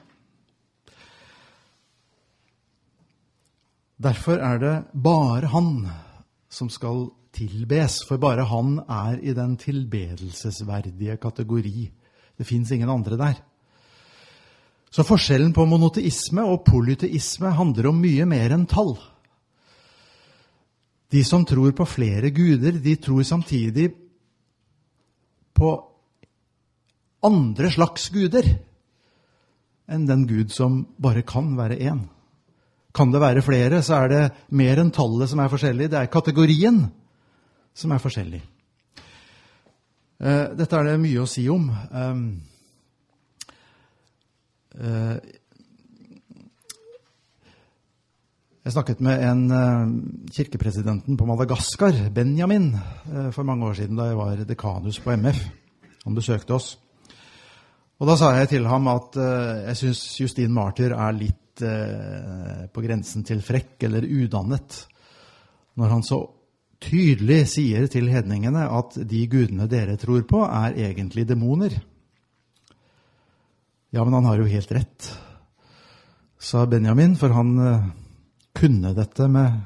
[3.97, 5.71] Derfor er det bare han
[6.53, 11.85] som skal tilbes, for bare han er i den tilbedelsesverdige kategori.
[12.37, 13.37] Det fins ingen andre der.
[14.89, 18.95] Så forskjellen på monoteisme og polyteisme handler om mye mer enn tall.
[21.11, 23.91] De som tror på flere guder, de tror samtidig
[25.57, 25.71] på
[27.27, 28.47] andre slags guder
[29.87, 32.03] enn den Gud som bare kan være én.
[32.93, 34.23] Kan det være flere, så er det
[34.57, 35.91] mer enn tallet som er forskjellig.
[35.91, 36.87] Det er kategorien
[37.77, 38.41] som er forskjellig.
[40.17, 41.67] Uh, dette er det mye å si om.
[41.93, 42.23] Ehm,
[44.81, 45.17] uh,
[48.67, 49.91] Jeg snakket med en uh,
[50.35, 55.39] kirkepresidenten på Madagaskar, Benjamin, uh, for mange år siden da jeg var dekanus på MF.
[56.03, 56.73] Han besøkte oss.
[57.95, 62.81] Og da sa jeg til ham at uh, jeg syns Justin Martyr er litt på
[62.85, 64.75] grensen til frekk eller udannet
[65.81, 66.19] når han så
[66.83, 71.77] tydelig sier til hedningene at de gudene dere tror på, er egentlig demoner.
[73.93, 75.11] Ja, men han har jo helt rett,
[76.37, 77.55] sa Benjamin, for han
[78.57, 79.61] kunne dette med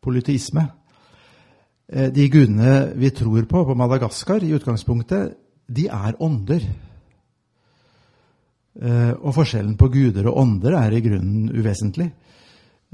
[0.00, 0.66] polyteisme.
[1.88, 6.62] Eh, de gudene vi tror på på Madagaskar, i utgangspunktet, de er ånder.
[8.76, 12.10] Eh, og forskjellen på guder og ånder er i grunnen uvesentlig.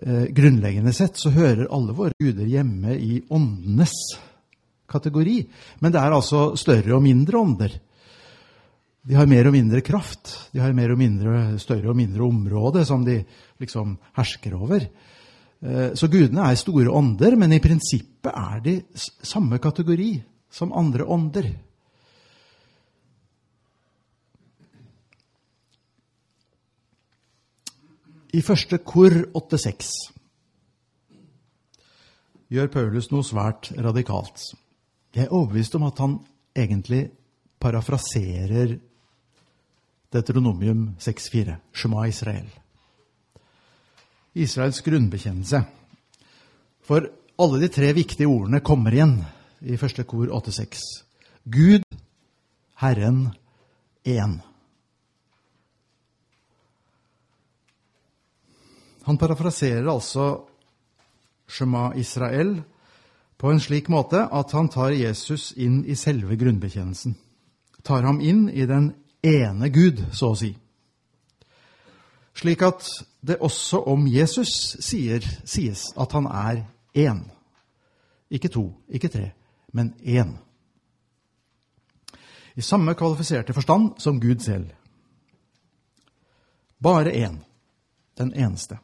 [0.02, 3.94] Eh, grunnleggende sett så hører alle våre guder hjemme i åndenes
[4.90, 5.36] kategori.
[5.78, 7.76] Men det er altså større og mindre ånder.
[9.02, 10.50] De har mer og mindre kraft.
[10.50, 13.20] De har mer og mindre, større og mindre område som de
[13.62, 14.88] liksom hersker over.
[15.62, 20.16] Eh, så gudene er store ånder, men i prinsippet er de samme kategori
[20.50, 21.46] som andre ånder.
[28.32, 29.88] I første kor 8.6
[32.52, 34.52] gjør Paulus noe svært radikalt.
[35.12, 36.14] Jeg er overbevist om at han
[36.56, 37.02] egentlig
[37.60, 38.78] parafraserer
[40.12, 42.48] Deuteronomium 6.4, Shema Israel.
[44.32, 45.60] Israels grunnbekjennelse.
[46.88, 49.18] For alle de tre viktige ordene kommer igjen
[49.60, 50.80] i første kor 8.6.
[51.52, 51.84] Gud,
[52.80, 53.26] Herren,
[54.08, 54.40] én.
[59.06, 60.44] Han parafraserer altså
[61.48, 62.60] Shema Israel
[63.38, 67.16] på en slik måte at han tar Jesus inn i selve grunnbekjennelsen.
[67.82, 68.92] Tar ham inn i den
[69.26, 70.52] ene Gud, så å si
[72.34, 72.86] slik at
[73.20, 77.22] det også om Jesus sier, sies at han er én.
[78.30, 79.30] Ikke to, ikke tre,
[79.72, 80.34] men én.
[82.56, 84.72] I samme kvalifiserte forstand som Gud selv.
[86.82, 87.38] Bare én.
[88.18, 88.76] Den eneste.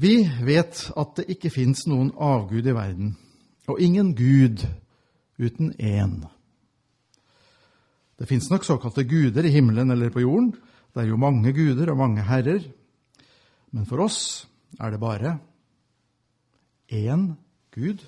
[0.00, 0.14] Vi
[0.46, 3.16] vet at det ikke fins noen avgud i verden,
[3.68, 4.64] og ingen Gud
[5.40, 6.22] uten én.
[8.16, 10.54] Det fins nok såkalte guder i himmelen eller på jorden,
[10.94, 12.64] det er jo mange guder og mange herrer,
[13.70, 14.48] men for oss
[14.80, 15.36] er det bare
[16.90, 17.34] én
[17.70, 18.02] Gud,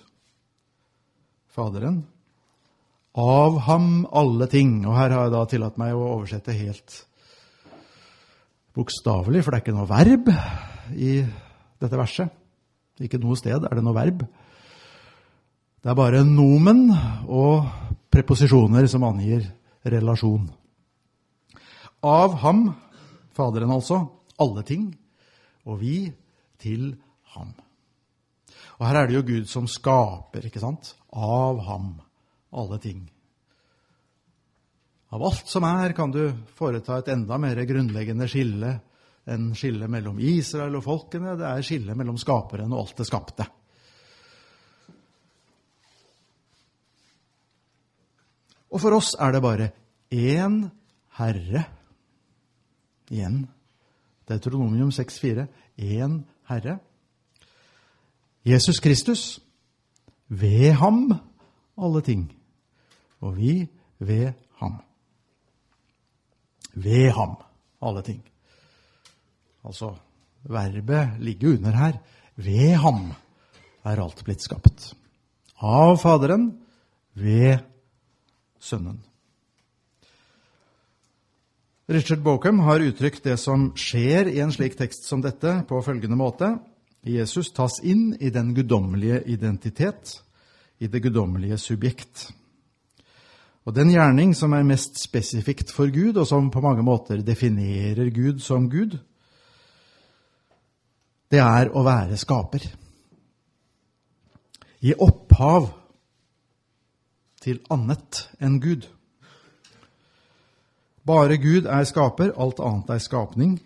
[1.52, 2.06] Faderen.
[3.12, 4.86] Av ham alle ting.
[4.88, 6.94] Og her har jeg da tillatt meg å oversette helt
[8.72, 10.30] bokstavelig, for det er ikke noe verb
[10.96, 11.18] i
[11.82, 12.30] dette verset.
[13.02, 14.24] Ikke noe sted er det noe verb.
[15.82, 16.86] Det er bare nomen
[17.26, 17.66] og
[18.12, 19.48] preposisjoner som angir
[19.82, 20.44] relasjon.
[22.02, 22.66] Av ham,
[23.32, 24.02] Faderen altså,
[24.42, 24.90] alle ting,
[25.64, 26.12] og vi
[26.60, 26.92] til
[27.32, 27.54] ham.
[28.76, 30.92] Og her er det jo Gud som skaper, ikke sant?
[31.16, 31.94] Av ham,
[32.52, 33.00] alle ting.
[35.12, 36.26] Av alt som er, kan du
[36.58, 38.76] foreta et enda mer grunnleggende skille
[39.30, 41.36] enn skillet mellom Israel og folkene.
[41.38, 43.46] Det er skillet mellom skaperen og alt det skapte.
[48.72, 49.70] Og for oss er det bare
[50.12, 50.64] én
[51.18, 51.66] Herre
[53.12, 53.42] Igjen
[54.28, 55.46] Deuteronomium 6,4.
[55.76, 56.78] Én Herre.
[58.44, 59.40] Jesus Kristus.
[60.28, 61.12] Ved ham
[61.76, 62.32] alle ting.
[63.20, 63.68] Og vi
[63.98, 64.80] ved ham.
[66.74, 67.36] Ved ham
[67.82, 68.31] alle ting.
[69.62, 69.94] Altså,
[70.42, 72.00] verbet ligger under her.
[72.36, 73.12] Ved ham
[73.84, 74.92] er alt blitt skapt.
[75.62, 76.50] Av Faderen,
[77.14, 77.58] ved
[78.62, 79.02] Sønnen.
[81.92, 86.16] Richard Bokum har uttrykt det som skjer i en slik tekst som dette, på følgende
[86.16, 86.54] måte.
[87.02, 90.20] Jesus tas inn i den guddommelige identitet,
[90.78, 92.30] i det guddommelige subjekt.
[93.66, 98.10] Og den gjerning som er mest spesifikt for Gud, og som på mange måter definerer
[98.14, 98.96] Gud som Gud,
[101.32, 102.64] det er å være skaper.
[104.82, 105.70] Gi opphav
[107.42, 108.84] til annet enn Gud.
[111.06, 113.56] Bare Gud er skaper, alt annet er skapning.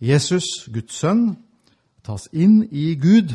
[0.00, 1.34] Jesus, Guds sønn,
[2.04, 3.34] tas inn i Gud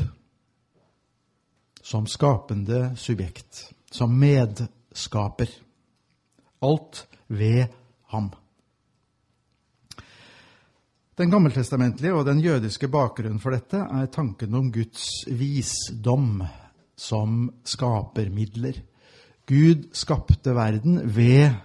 [1.83, 5.49] som skapende subjekt, som medskaper.
[6.61, 7.65] Alt ved
[8.13, 8.31] ham.
[11.19, 16.45] Den gammeltestamentlige og den jødiske bakgrunnen for dette er tanken om Guds visdom
[16.95, 18.77] som skapermidler.
[19.49, 21.57] Gud skapte verden ved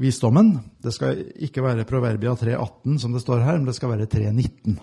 [0.00, 0.54] visdommen.
[0.80, 4.78] Det skal ikke være Proverbia 3,18 som det står her, men det skal være 3,19.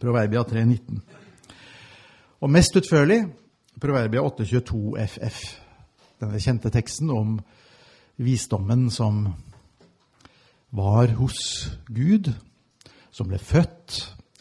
[0.00, 0.98] Proverbia 3,19.
[2.40, 3.20] Og mest utførlig
[3.80, 5.38] Proverbia 8,22 FF.
[6.18, 7.38] Denne kjente teksten om
[8.18, 9.28] visdommen som
[10.70, 12.32] var hos Gud,
[13.10, 14.00] som ble født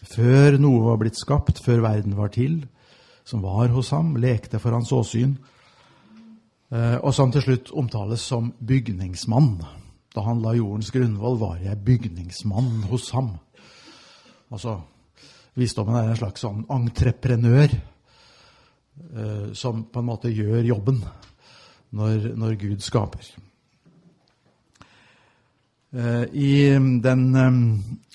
[0.09, 2.61] før noe var blitt skapt, før verden var til,
[3.27, 5.35] som var hos ham, lekte for hans åsyn,
[6.73, 9.59] eh, og som til slutt omtales som bygningsmann.
[10.15, 13.35] Da han la jordens grunnvoll, var jeg bygningsmann hos ham.
[14.49, 14.79] Altså,
[15.59, 21.01] Visdommen er en slags sånn entreprenør eh, som på en måte gjør jobben
[21.91, 23.27] når, når Gud skaper.
[25.89, 27.51] Eh, I den eh,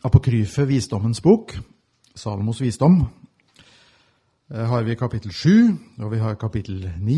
[0.07, 1.57] apokryfe Visdommens bok,
[2.15, 3.01] Salomos visdom,
[4.51, 7.17] eh, har vi kapittel 7, og vi har kapittel 9.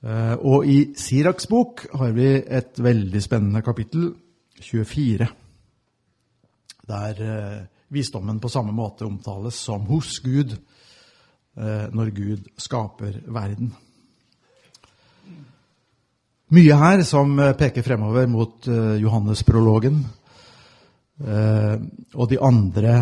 [0.00, 4.14] Eh, og i Siraks bok har vi et veldig spennende kapittel,
[4.64, 5.28] 24,
[6.88, 10.54] der visdommen på samme måte omtales som hos Gud
[11.56, 13.74] når Gud skaper verden.
[16.54, 20.04] Mye her som eh, peker fremover mot Johannesprologen Johannes-prologen
[22.14, 22.92] og de andre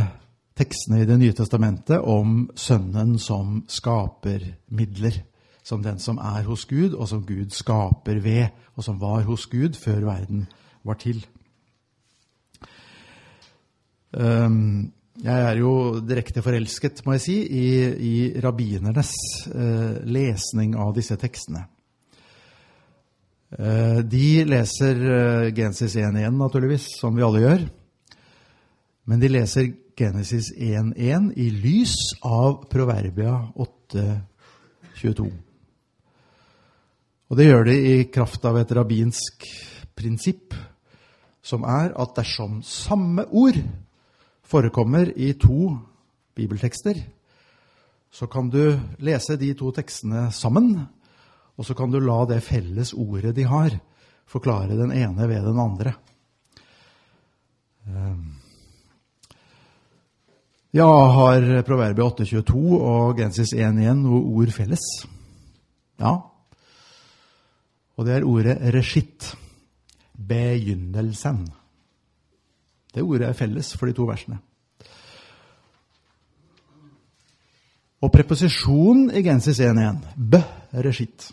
[0.56, 5.18] tekstene i Det nye testamentet om Sønnen som skaper midler.
[5.64, 9.46] Som den som er hos Gud, og som Gud skaper ved, og som var hos
[9.50, 10.46] Gud før verden
[10.84, 11.24] var til.
[14.14, 14.92] Ehm,
[15.24, 17.68] jeg er jo direkte forelsket, må jeg si, i,
[17.98, 18.14] i
[18.44, 19.12] rabbinernes
[20.04, 21.66] lesning av disse tekstene.
[23.54, 27.64] Uh, de leser uh, Genesis 1.1, naturligvis, som vi alle gjør.
[29.06, 31.94] Men de leser Genesis 1.1 i lys
[32.26, 35.28] av Proverbia 8.22.
[37.30, 39.46] Og det gjør de i kraft av et rabbinsk
[39.94, 40.56] prinsipp,
[41.44, 43.60] som er at dersom samme ord
[44.44, 45.76] forekommer i to
[46.34, 46.98] bibeltekster,
[48.14, 50.86] så kan du lese de to tekstene sammen,
[51.56, 53.76] og så kan du la det felles ordet de har,
[54.26, 55.94] forklare den ene ved den andre.
[57.86, 58.32] Ehm.
[60.74, 64.82] Ja, har Proverbet 8,22 og Gensis 1,1 noe ord felles?
[66.02, 66.16] Ja.
[67.94, 69.36] Og det er ordet regitt.
[70.14, 71.44] Begynnelsen.
[72.94, 74.40] Det ordet er felles for de to versene.
[78.02, 80.42] Og preposisjonen i Gensis 1.1, bø,
[80.84, 81.30] reshit,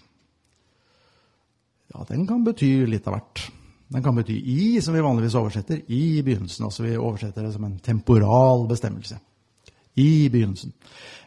[1.94, 3.44] ja, den kan bety litt av hvert.
[3.92, 6.64] Den kan bety i, som vi vanligvis oversetter, i begynnelsen.
[6.68, 9.18] Altså vi oversetter det som en temporal bestemmelse.
[10.00, 10.72] I begynnelsen.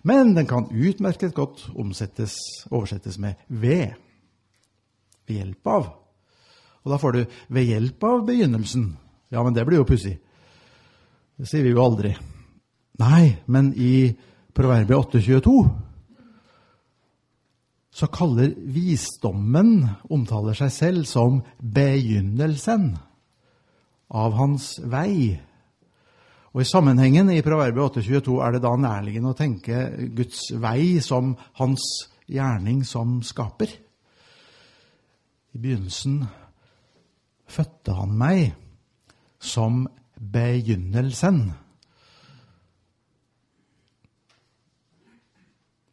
[0.08, 2.38] Men den kan utmerket godt omsettes,
[2.70, 3.92] oversettes med ved.
[5.28, 5.90] Ved hjelp av.
[6.84, 8.92] Og da får du 'ved hjelp av begynnelsen'.
[9.28, 10.18] Ja, men det blir jo pussig.
[11.36, 12.16] Det sier vi jo aldri.
[12.98, 14.14] Nei, men i
[14.54, 15.70] proverbet 8,22
[17.94, 22.88] så kaller visdommen omtaler seg selv som begynnelsen
[24.10, 25.36] av hans vei.
[26.54, 29.84] Og I sammenhengen i Proverbet 8,22 er det da nærliggende å tenke
[30.14, 31.86] Guds vei som hans
[32.30, 33.70] gjerning som skaper.
[35.54, 36.24] I begynnelsen
[37.46, 38.56] fødte han meg
[39.38, 39.84] som
[40.18, 41.44] begynnelsen.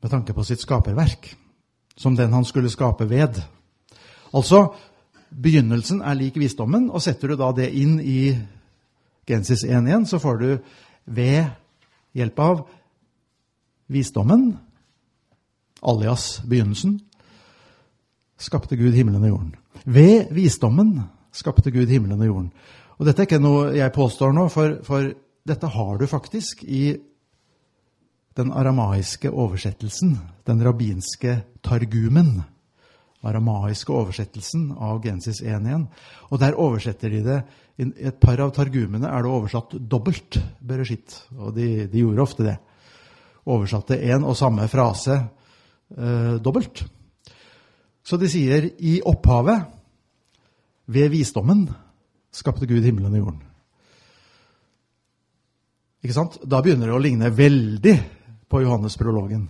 [0.01, 1.29] Med tanke på sitt skaperverk,
[2.01, 3.37] som den han skulle skape ved.
[4.33, 4.71] Altså,
[5.29, 8.33] begynnelsen er lik visdommen, og setter du da det inn i
[9.29, 10.49] Gensis 1.1, så får du
[11.05, 11.45] ved
[12.17, 12.65] hjelp av
[13.91, 14.55] visdommen,
[15.81, 16.97] alias begynnelsen,
[18.41, 19.55] skapte Gud himmelen og jorden.
[19.85, 20.95] Ved visdommen
[21.31, 22.51] skapte Gud himmelen og jorden.
[22.97, 25.11] Og dette er ikke noe jeg påstår nå, for, for
[25.47, 26.95] dette har du faktisk i
[28.37, 30.15] den aramaiske oversettelsen,
[30.47, 32.41] den rabbinske targumen.
[33.21, 35.85] Aramaiske oversettelsen av Genesis 1.1.
[36.31, 37.41] Og der oversetter de det
[37.81, 41.15] I et par av targumene er det oversatt dobbelt bereshit.
[41.37, 42.57] Og de, de gjorde ofte det.
[43.45, 46.83] Oversatte én og samme frase eh, dobbelt.
[48.03, 49.65] Så de sier i opphavet,
[50.91, 51.69] ved visdommen,
[52.33, 53.41] skapte Gud himmelen og jorden.
[56.01, 56.39] Ikke sant?
[56.43, 57.95] Da begynner det å ligne veldig
[58.51, 59.47] på Johannes-prologen.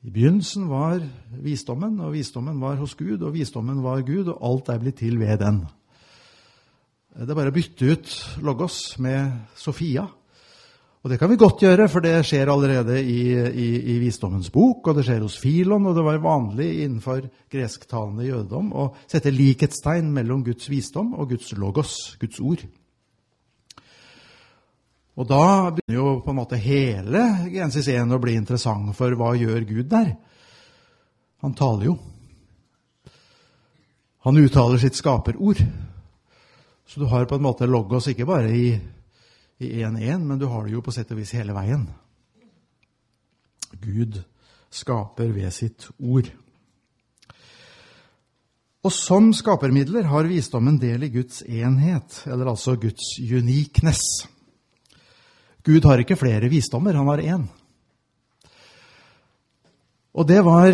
[0.00, 1.02] I begynnelsen var
[1.44, 5.20] visdommen, og visdommen var hos Gud, og visdommen var Gud, og alt er blitt til
[5.20, 5.60] ved den.
[7.10, 8.14] Det er bare å bytte ut
[8.46, 10.06] Logos med Sofia.
[11.00, 14.88] Og det kan vi godt gjøre, for det skjer allerede i, i, i Visdommens bok,
[14.88, 20.10] og det skjer hos Filon, og det var vanlig innenfor gresktalende jødedom å sette likhetstegn
[20.16, 22.64] mellom Guds visdom og Guds logos, Guds ord.
[25.18, 29.32] Og da begynner jo på en måte hele Genesis 1 å bli interessant, for hva
[29.38, 30.14] gjør Gud der?
[31.42, 31.96] Han taler jo.
[34.26, 35.62] Han uttaler sitt skaperord.
[36.86, 38.74] Så du har på en måte logos ikke bare i
[39.60, 41.86] 1.1, men du har det jo på sett og vis hele veien.
[43.80, 44.18] Gud
[44.70, 46.28] skaper ved sitt ord.
[48.80, 54.02] Og som skapermidler har visdommen del i Guds enhet, eller altså Guds uniqueness.
[55.64, 57.44] Gud har ikke flere visdommer, han har én.
[60.16, 60.72] Og det var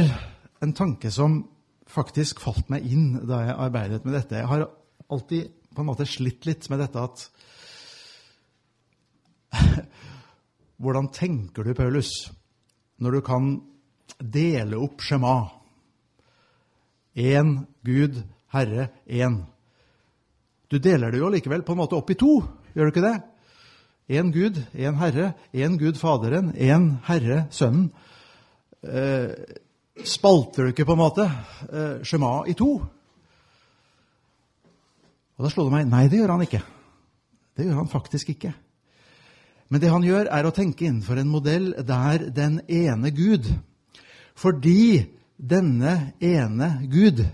[0.62, 1.43] en tanke som
[1.91, 4.39] faktisk falt meg inn da jeg arbeidet med dette.
[4.41, 4.66] Jeg har
[5.12, 7.26] alltid på en måte slitt litt med dette at
[10.82, 12.11] Hvordan tenker du, Paulus,
[13.01, 13.45] når du kan
[14.20, 15.49] dele opp skjema?
[17.16, 18.18] Én Gud,
[18.53, 19.39] Herre, én.
[20.68, 22.43] Du deler det jo likevel på en måte opp i to,
[22.76, 23.16] gjør du ikke det?
[24.07, 27.90] Én Gud, én Herre, én Gud Faderen, én Herre Sønnen.
[28.80, 29.32] Eh,
[30.04, 32.68] spalter du ikke på en måte eh, skjema i to?
[35.36, 36.62] Og Da slo det meg nei, det gjør han ikke.
[37.59, 38.52] Det gjør han faktisk ikke.
[39.68, 43.48] Men det han gjør, er å tenke innenfor en modell der den ene Gud
[44.38, 45.02] Fordi
[45.36, 47.24] denne ene Gud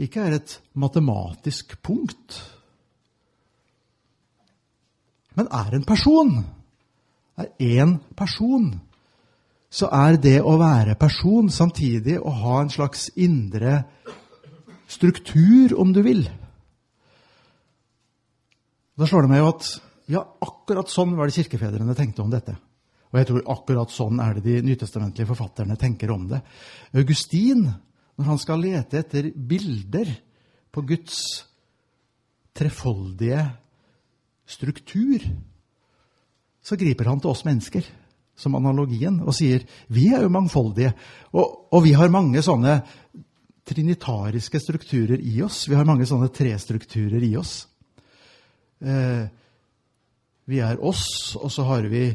[0.00, 2.40] ikke er et matematisk punkt,
[5.34, 6.36] men er en person,
[7.38, 8.68] er én person,
[9.74, 13.80] så er det å være person samtidig å ha en slags indre
[14.86, 16.22] struktur, om du vil.
[18.94, 19.70] Da slår det meg jo at
[20.14, 22.54] ja, akkurat sånn var det kirkefedrene tenkte om dette.
[23.10, 26.40] Og jeg tror akkurat sånn er det de nytestamentlige forfatterne tenker om det.
[26.94, 27.64] Augustin,
[28.14, 30.10] når han skal lete etter bilder
[30.74, 31.18] på Guds
[32.54, 33.42] trefoldige
[34.46, 35.24] struktur,
[36.64, 37.86] så griper han til oss mennesker
[38.34, 40.94] som analogien og sier vi er jo mangfoldige,
[41.36, 42.80] og, og vi har mange sånne
[43.64, 45.64] trinitariske strukturer i oss.
[45.70, 47.62] Vi har mange sånne trestrukturer i oss.
[48.84, 49.24] Eh,
[50.44, 52.10] vi er oss, og så har vi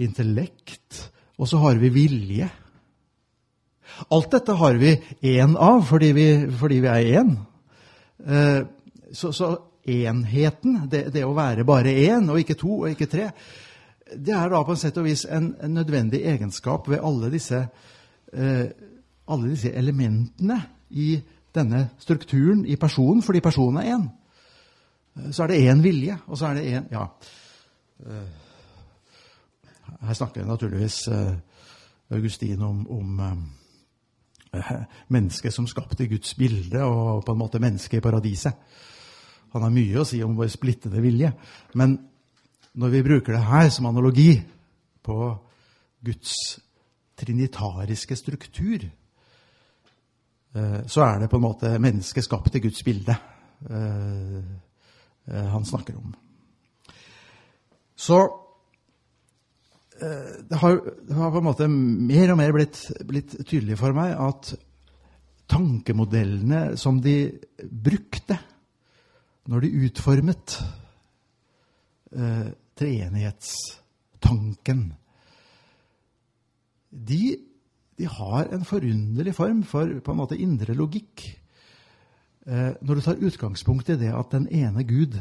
[0.00, 1.02] intellekt,
[1.36, 2.48] og så har vi vilje.
[4.14, 4.94] Alt dette har vi
[5.28, 7.34] én av fordi vi, fordi vi er én.
[8.24, 8.62] Eh,
[9.12, 9.52] så, så
[9.84, 13.28] enheten, det, det, å være bare én og ikke to og ikke tre,
[14.14, 17.60] det er da på en sett og vis en, en nødvendig egenskap ved alle disse,
[18.32, 18.66] eh,
[19.28, 20.60] alle disse elementene
[20.90, 21.16] i
[21.54, 24.06] denne strukturen i personen, fordi personen er én.
[25.16, 27.06] Eh, så er det én vilje, og så er det én Ja.
[28.06, 28.28] Eh,
[30.00, 31.34] her snakker jeg naturligvis eh,
[32.10, 33.20] Augustin om, om
[35.08, 38.52] mennesket som skapte Guds bilde, og på en måte mennesket i paradiset.
[39.54, 41.30] Han har mye å si om vår splittede vilje.
[41.78, 41.96] Men
[42.74, 44.32] når vi bruker det her som analogi
[45.04, 45.18] på
[46.04, 46.34] Guds
[47.16, 48.88] trinitariske struktur,
[50.86, 53.14] så er det på en måte mennesket skapt i Guds bilde
[55.30, 56.12] han snakker om.
[57.96, 58.18] Så
[60.02, 63.94] eh, det har, det har, på en måte mer og mer blitt, blitt, tydelig for
[63.96, 64.54] meg at
[65.50, 67.16] tankemodellene som de
[67.62, 68.38] brukte
[69.50, 70.46] når de utformet
[72.16, 74.80] eh, treenighetstanken
[76.94, 77.36] de,
[77.98, 81.40] de, har en forunderlig form for på en måte indre logikk.
[82.46, 85.18] Eh, når du tar utgangspunkt i det at den ene Gud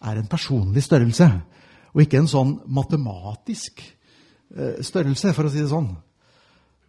[0.00, 1.28] er en personlig størrelse
[1.90, 5.90] og ikke en sånn matematisk eh, størrelse, for å si det sånn.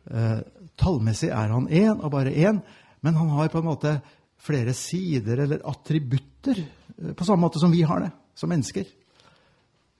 [0.07, 0.39] Eh,
[0.79, 2.61] tallmessig er han én og bare én,
[3.01, 3.97] men han har på en måte
[4.41, 6.63] flere sider eller attributter,
[6.97, 8.85] eh, på samme måte som vi har det som mennesker.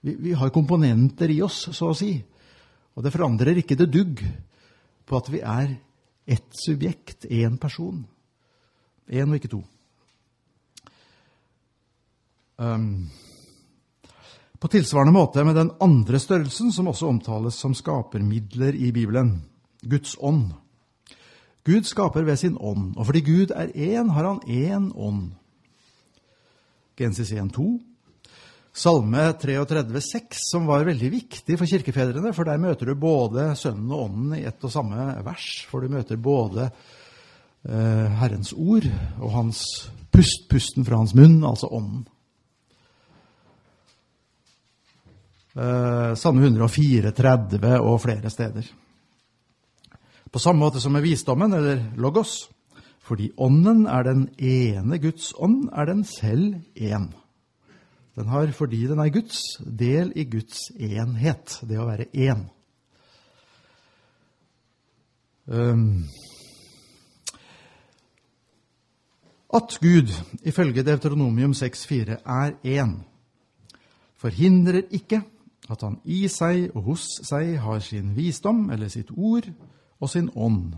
[0.00, 2.16] Vi, vi har komponenter i oss, så å si.
[2.94, 4.22] Og det forandrer ikke det dugg
[5.06, 5.76] på at vi er
[6.26, 8.02] ett subjekt, én person.
[9.08, 9.62] Én og ikke to.
[12.62, 13.10] Um,
[14.62, 19.40] på tilsvarende måte med den andre størrelsen, som også omtales som skapermidler i Bibelen
[19.82, 20.52] Guds ånd.
[21.66, 25.30] Gud skaper ved sin ånd, og fordi Gud er én, har han én ånd.
[26.98, 27.78] Gensis 1,2.
[28.72, 33.92] Salme 33, 6, som var veldig viktig for kirkefedrene, for der møter du både Sønnen
[33.92, 35.46] og Ånden i ett og samme vers.
[35.68, 36.70] For du møter både
[37.68, 38.88] eh, Herrens ord
[39.20, 39.62] og hans
[40.12, 42.06] pust, pusten fra hans munn, altså Ånden.
[45.52, 48.72] Eh, Salme 134 og flere steder.
[50.32, 52.48] På samme måte som med visdommen, eller logos.
[53.02, 57.10] Fordi ånden er den ene Guds ånd, er den selv én.
[58.16, 62.44] Den har, fordi den er Guds, del i Guds enhet, det å være én.
[65.46, 66.04] Um,
[69.52, 70.12] at Gud,
[70.44, 72.94] ifølge Deuteronomium 6,4, er én,
[74.16, 75.22] forhindrer ikke
[75.68, 79.48] at han i seg og hos seg har sin visdom, eller sitt ord,
[80.02, 80.74] og sin ånd.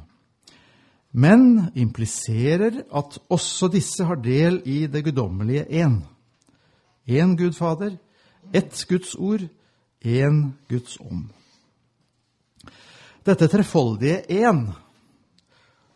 [1.15, 6.03] Men impliserer at også disse har del i det guddommelige én
[7.07, 7.97] én Gud Fader,
[8.53, 9.45] ett Guds ord,
[10.01, 11.29] én Guds ånd.
[13.25, 14.67] Dette trefoldige én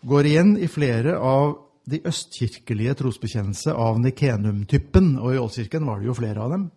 [0.02, 1.58] går igjen i flere av
[1.88, 6.68] de østkirkelige trosbekjennelse av Nikenum-typen, og i Ålkirken var det jo flere av dem.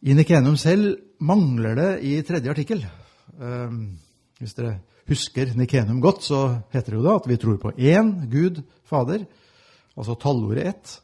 [0.00, 2.86] I Nikenum selv mangler det i tredje artikkel.
[3.38, 3.98] Um,
[4.40, 4.78] hvis dere
[5.10, 6.40] husker Nikenum godt, så
[6.72, 9.26] heter det jo da at vi tror på én Gud Fader,
[9.96, 10.96] altså tallordet ett.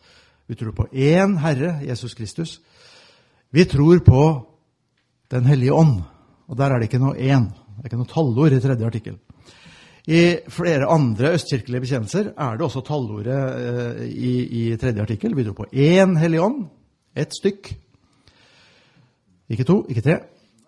[0.46, 2.60] Vi tror på én Herre, Jesus Kristus.
[3.50, 4.22] Vi tror på
[5.30, 6.04] Den hellige ånd.
[6.46, 7.48] Og der er det ikke noe én.
[7.50, 9.16] Det er ikke noe tallord i tredje artikkel.
[10.06, 10.20] I
[10.54, 15.34] flere andre østkirkelige bekjennelser er det også tallordet eh, i, i, tredje artikkel.
[15.34, 16.60] Vi tror på én hellig ånd,
[17.10, 17.72] ett stykk.
[19.50, 20.20] Ikke to, ikke tre.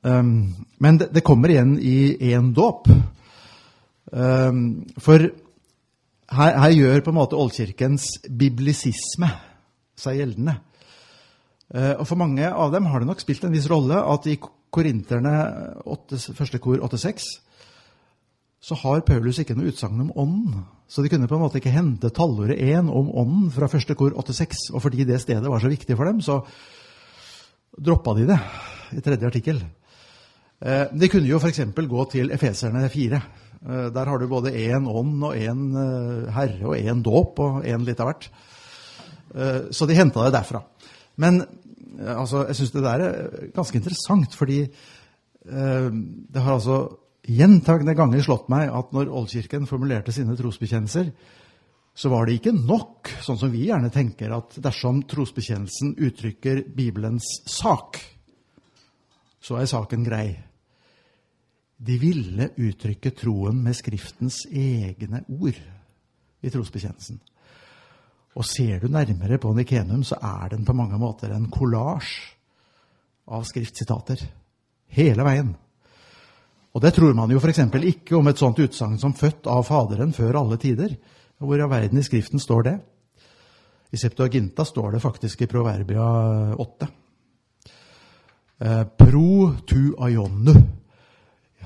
[0.03, 2.87] Um, men det, kommer igjen i én dåp.
[4.13, 9.31] Um, for her, her, gjør på en måte Oldkirkens biblisisme
[9.99, 10.59] seg gjeldende.
[11.75, 14.39] Eh, og For mange av dem har det nok spilt en viss rolle at i
[14.39, 15.35] Korinterne
[15.89, 17.29] 8, første kor 8-6
[18.59, 20.65] så har Paulus ikke noe utsagn om ånden.
[20.91, 24.17] Så de kunne på en måte ikke hente tallordet 1 om ånden fra første kor
[24.19, 24.73] 8-6.
[24.75, 26.41] Og fordi det stedet var så viktig for dem, så
[27.79, 28.39] droppa de det
[28.99, 29.63] i tredje artikkel.
[30.59, 31.65] Eh, de kunne jo f.eks.
[31.75, 33.23] gå til Efeserne 4.
[33.63, 35.67] Eh, der har du både én ånd og én
[36.35, 38.31] herre og én dåp og én litt av hvert.
[39.35, 40.63] Eh, så de henta det derfra.
[41.21, 46.81] Men eh, altså, jeg syns det der er ganske interessant, fordi eh, det har altså
[47.29, 51.11] gjentagende ganger slått meg at når Oldkirken formulerte sine trosbekjennelser,
[51.99, 57.27] så var det ikke nok, sånn som vi gjerne tenker, at dersom trosbekjennelsen uttrykker Bibelens
[57.51, 57.99] sak,
[59.43, 60.29] så er saken grei.
[61.79, 65.59] De ville uttrykke troen med Skriftens egne ord
[66.43, 67.21] i trosbekjennelsen.
[68.39, 72.11] Og ser du nærmere på Nikenum, så er den på mange måter en kollasj
[73.31, 74.23] av skriftsitater.
[74.95, 75.55] Hele veien.
[76.75, 77.61] Og det tror man jo f.eks.
[77.91, 80.97] ikke om et sånt utsagn som 'født av Faderen før alle tider'.
[81.39, 82.79] Hvor i verden i Skriften står det?
[83.93, 86.89] I Septuaginta står det faktisk i Proverbia 8.
[88.61, 90.55] Eh, pro tu aionu.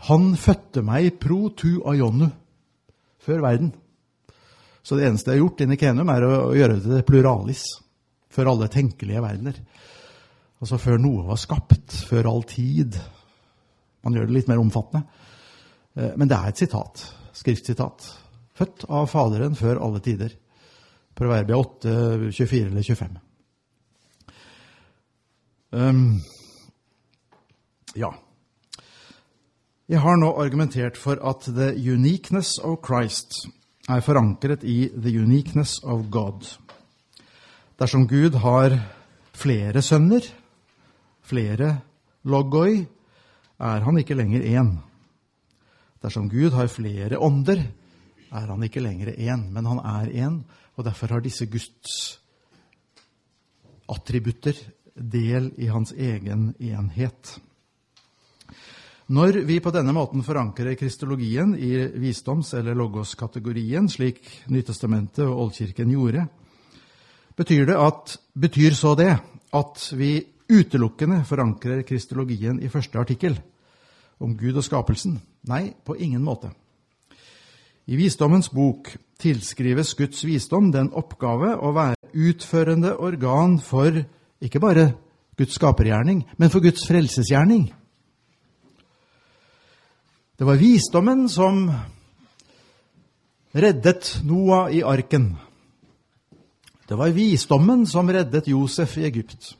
[0.08, 2.28] Han fødte meg pro tu aionu.
[3.22, 3.70] Før verden.
[4.82, 7.64] Så det eneste jeg har gjort i Nikenum, er å, gjøre det til pluralis.
[8.32, 9.60] Før alle tenkelige verdener.
[10.62, 11.94] Altså før noe var skapt.
[12.08, 12.98] Før all tid.
[14.02, 15.04] Man gjør det litt mer omfattende.
[15.94, 17.04] Eh, men det er et sitat.
[17.38, 18.08] Skriftsitat.
[18.58, 20.34] Født av Faderen før alle tider.
[21.14, 23.20] Proverbia 8, 24 eller 25.
[25.72, 26.20] Um,
[27.94, 28.10] ja.
[29.92, 33.42] Jeg har nå argumentert for at the uniqueness of Christ
[33.92, 36.46] er forankret i the uniqueness of God.
[37.76, 38.78] Dersom Gud har
[39.36, 40.24] flere sønner,
[41.20, 41.74] flere
[42.24, 42.86] logoi,
[43.60, 44.72] er han ikke lenger én.
[46.00, 47.60] Dersom Gud har flere ånder,
[48.32, 50.40] er han ikke lenger én, men han er én,
[50.76, 52.16] og derfor har disse Guds
[53.92, 54.56] attributter
[54.96, 57.36] del i hans egen enhet.
[59.12, 65.90] Når vi på denne måten forankrer kristologien i visdoms- eller logos-kategorien, slik Nytestamentet og Oldkirken
[65.92, 66.22] gjorde,
[67.36, 69.10] betyr, at, betyr, så det
[69.52, 70.14] at vi
[70.48, 73.36] utelukkende forankrer kristologien i første artikkel
[74.22, 75.20] om Gud og skapelsen?
[75.50, 76.48] Nei, på ingen måte.
[77.84, 83.92] I Visdommens bok tilskrives Guds visdom den oppgave å være utførende organ for
[84.40, 84.88] ikke bare
[85.36, 87.68] Guds skapergjerning, men for Guds frelsesgjerning.
[90.42, 91.72] Det var visdommen som
[93.52, 95.36] reddet Noah i arken.
[96.88, 99.52] Det var visdommen som reddet Josef i Egypt.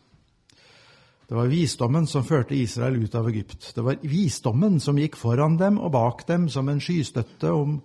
[1.28, 3.70] Det var visdommen som førte Israel ut av Egypt.
[3.74, 7.78] Det var visdommen som gikk foran dem og bak dem som en skystøtte om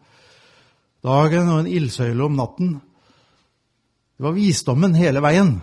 [1.05, 2.75] dagen og en ildsøyle om natten.
[4.17, 5.59] Det var visdommen hele veien.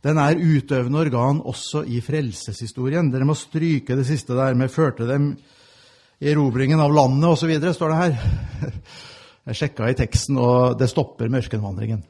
[0.00, 3.12] Den er utøvende organ også i frelseshistorien.
[3.12, 5.34] Dere må stryke det siste der med 'førte dem'
[6.22, 8.18] erobringen av landet osv., står det her.
[9.42, 12.04] Jeg sjekka i teksten, og det stopper med ørkenvandringen.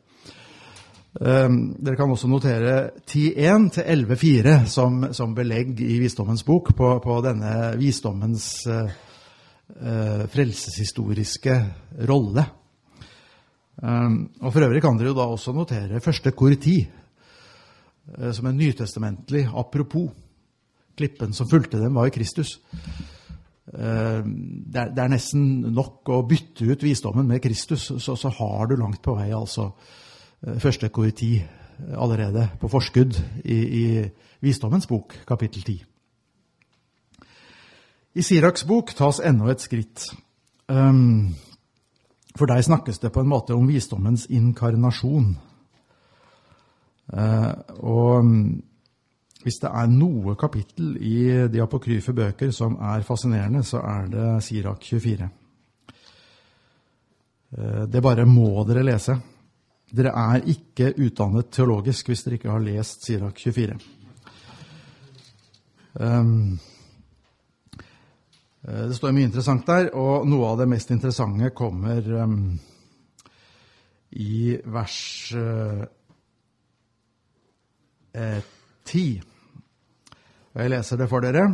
[1.13, 6.89] Um, dere kan også notere 10.1 til 11.4 som, som belegg i Visdommens bok på,
[7.05, 8.89] på denne visdommens uh,
[9.77, 11.59] uh, frelseshistoriske
[12.09, 12.47] rolle.
[13.77, 16.79] Um, og For øvrig kan dere jo da også notere første kor 10
[18.17, 20.09] uh, som en nytestamentlig apropos.
[20.97, 22.59] Klippen som fulgte dem, var i Kristus.
[23.73, 28.75] Er, det er, nesten nok å bytte ut visdommen med Kristus, så, så har du
[28.77, 29.71] langt på vei altså
[30.43, 31.43] Eh, første koriti
[31.95, 33.15] allerede på forskudd
[33.45, 34.09] i, i
[34.41, 35.85] Visdommens bok, kapittel 10.
[38.15, 40.11] I Siraks bok tas enda et skritt.
[40.69, 45.31] For deg snakkes det på en måte om visdommens inkarnasjon.
[47.79, 48.33] Og
[49.43, 51.17] hvis det er noe kapittel i
[51.51, 55.29] de apokryfe bøker som er fascinerende, så er det Sirak 24.
[57.59, 59.17] Eh, det bare må dere lese.
[59.93, 63.79] Dere er ikke utdannet teologisk hvis dere ikke har lest Sirak 24.
[66.01, 66.59] Ehm,
[68.63, 72.39] eh, det står mye interessant der, og noe av det mest interessante kommer ehm,
[74.23, 75.85] i vers eh,
[78.85, 79.32] 10.
[80.53, 81.47] Og jeg leser det for dere.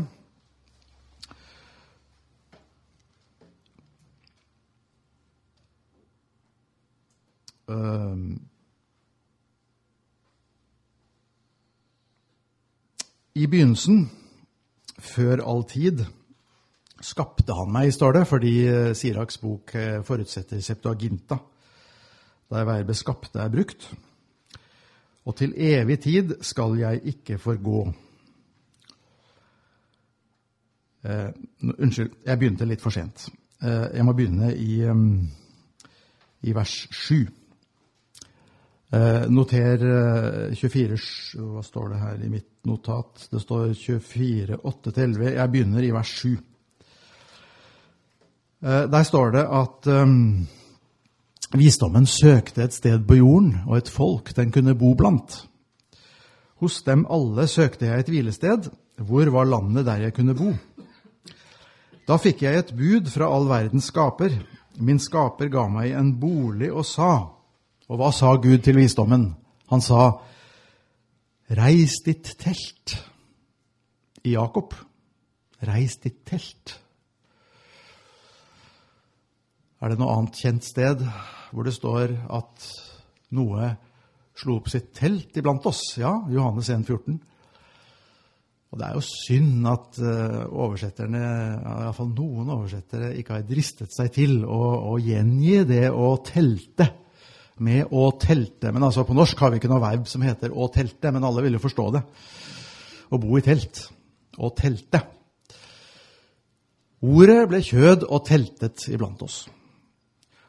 [7.70, 8.40] Ehm.
[13.38, 14.08] I begynnelsen,
[14.98, 16.02] før all tid,
[16.98, 21.38] skapte han meg, står det, fordi eh, Siraks bok eh, forutsetter Septuaginta,
[22.50, 23.92] der verbet 'skapte' er brukt.
[25.24, 27.92] Og til evig tid skal jeg ikke forgå.
[31.08, 31.28] Eh,
[31.78, 33.28] unnskyld, jeg begynte litt for sent.
[33.58, 35.24] Uh, jeg må begynne i, um,
[36.46, 37.24] i vers 7.
[38.88, 40.96] Uh, noter eh, 24
[41.36, 43.26] Hva står det her i mitt notat?
[43.28, 45.26] Det står 24, 8-11.
[45.34, 46.38] Jeg begynner i vers 7.
[48.62, 50.46] Eh, der står det at um,
[51.54, 55.36] visdommen søkte et sted på jorden og et folk den kunne bo blant.
[56.58, 58.70] Hos dem alle søkte jeg et hvilested.
[58.98, 60.54] Hvor var landet der jeg kunne bo?
[62.08, 64.32] Da fikk jeg et bud fra all verdens skaper.
[64.80, 67.34] Min skaper ga meg en bolig og sa:"
[67.88, 69.34] Og hva sa Gud til visdommen?
[69.68, 70.20] Han sa,
[71.48, 72.92] Reis ditt telt
[74.24, 74.74] i Jakob.
[75.64, 76.74] Reis ditt telt.
[79.80, 81.00] Er det noe annet kjent sted
[81.52, 82.68] hvor det står at
[83.32, 83.70] noe
[84.36, 85.96] slo opp sitt telt iblant oss?
[85.96, 87.20] Ja, Johannes 1, 14.
[88.68, 91.20] Og det er jo synd at uh, oversetterne,
[91.64, 94.60] iallfall noen oversettere, ikke har dristet seg til å,
[94.92, 96.90] å gjengi det å telte
[97.64, 98.70] med å telte.
[98.74, 101.42] Men altså, på norsk har vi ikke noe verb som heter 'å telte', men alle
[101.46, 102.02] vil jo forstå det.
[103.08, 103.88] Å bo i telt.
[104.36, 105.00] Å telte.
[107.08, 109.46] Ordet ble kjød og teltet iblant oss.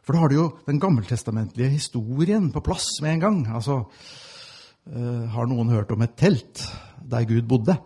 [0.03, 3.39] For da har du jo den gammeltestamentlige historien på plass med en gang.
[3.47, 3.85] Altså,
[4.91, 6.67] uh, Har noen hørt om et telt
[6.99, 7.77] der Gud bodde?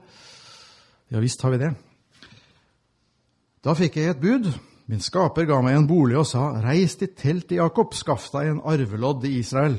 [1.13, 1.69] Ja visst har vi det.
[3.61, 4.49] Da fikk jeg et bud
[4.89, 8.49] Min skaper ga meg en bolig og sa, Reis ditt telt i Jakob, skaff deg
[8.49, 9.77] en arvelodd i Israel.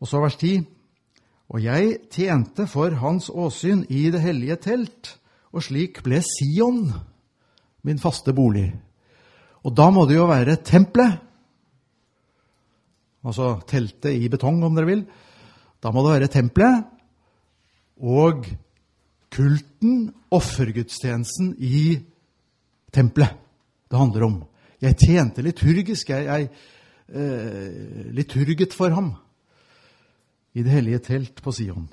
[0.00, 0.62] Og så vers 10.
[1.52, 5.10] Og jeg tjente for hans åsyn i det hellige telt,
[5.52, 6.86] og slik ble Sion
[7.84, 8.70] min faste bolig.
[9.60, 11.20] Og da må det jo være tempelet,
[13.20, 15.04] altså teltet i betong, om dere vil.
[15.76, 16.88] Da må det være tempelet
[18.00, 18.48] og
[19.30, 22.00] kulten, offergudstjenesten, i
[22.92, 23.36] tempelet
[23.90, 24.36] det handler om.
[24.80, 26.10] Jeg tjente liturgisk.
[26.10, 26.48] Jeg, jeg
[27.10, 29.14] eh, liturget for ham
[30.54, 31.88] i det hellige telt på Sion.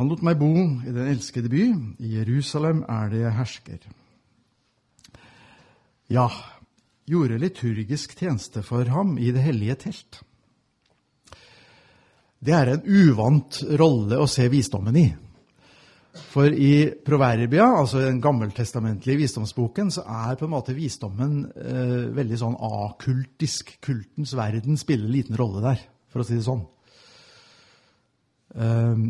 [0.00, 1.64] Han lot meg bo i den elskede by.
[2.00, 3.82] I Jerusalem er det jeg hersker.
[6.10, 6.26] Ja,
[7.06, 10.22] gjorde liturgisk tjeneste for ham i det hellige telt.
[12.40, 15.08] Det er en uvant rolle å se visdommen i.
[16.32, 22.38] For i Proverbia, altså den gammeltestamentlige visdomsboken, så er på en måte visdommen eh, veldig
[22.40, 23.76] sånn akultisk.
[23.84, 26.64] Kultens verden spiller liten rolle der, for å si det sånn.
[28.50, 29.04] Um,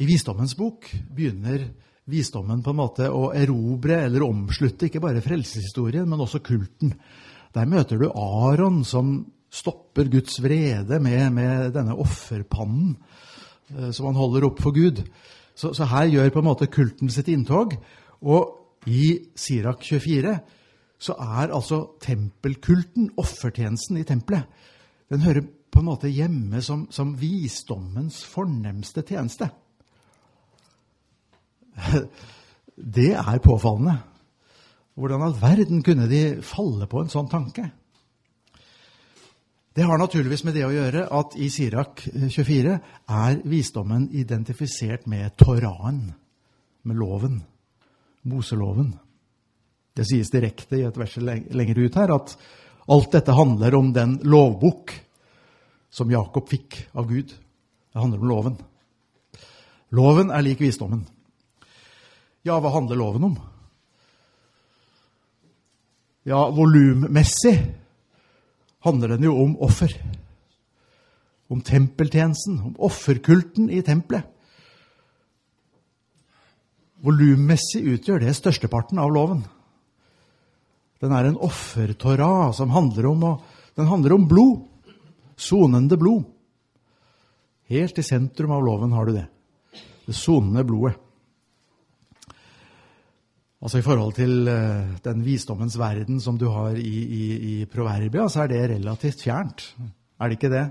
[0.00, 1.66] I Visdommens bok begynner
[2.08, 6.94] visdommen på en måte å erobre eller omslutte ikke bare frelseshistorien, men også kulten.
[7.52, 9.18] Der møter du Aron som
[9.50, 12.96] stopper Guds vrede med, med denne offerpannen
[13.74, 15.02] eh, som han holder opp for Gud.
[15.58, 17.74] Så, så, her gjør på en måte kulten sitt inntog.
[18.22, 20.36] Og i Sirak 24
[20.98, 24.46] så er altså tempelkulten, offertjenesten i tempelet,
[25.08, 29.48] den hører på en måte hjemme som, som visdommens fornemste tjeneste.
[32.98, 33.96] Det er påfallende.
[34.98, 37.68] Hvordan all verden kunne de falle på en sånn tanke?
[39.78, 42.72] Det har naturligvis med det å gjøre at i Sirak 24
[43.14, 46.00] er visdommen identifisert med Toraen,
[46.82, 47.36] med loven,
[48.26, 48.88] Moseloven.
[49.94, 52.34] Det sies direkte i et vers lenger ut her at
[52.90, 54.98] alt dette handler om den lovbok
[55.94, 57.30] som Jakob fikk av Gud.
[57.30, 58.60] Det handler om loven.
[59.94, 61.06] Loven er lik visdommen.
[62.42, 63.42] Ja, hva handler loven om?
[66.26, 67.60] Ja, volummessig
[68.84, 69.92] handler den jo om offer.
[71.48, 74.26] Om tempeltjenesten, om offerkulten i tempelet.
[77.04, 79.44] Volummessig utgjør det størsteparten av loven.
[80.98, 83.26] Den er en offertorah som handler om,
[83.78, 84.64] den handler om blod.
[85.38, 86.24] Sonende blod.
[87.70, 89.28] Helt i sentrum av loven har du det.
[90.08, 90.96] Det sonende blodet.
[93.58, 98.28] Altså I forhold til uh, den visdommens verden som du har i, i, i Proverbia,
[98.30, 99.64] så er det relativt fjernt.
[100.20, 100.62] Er det ikke det?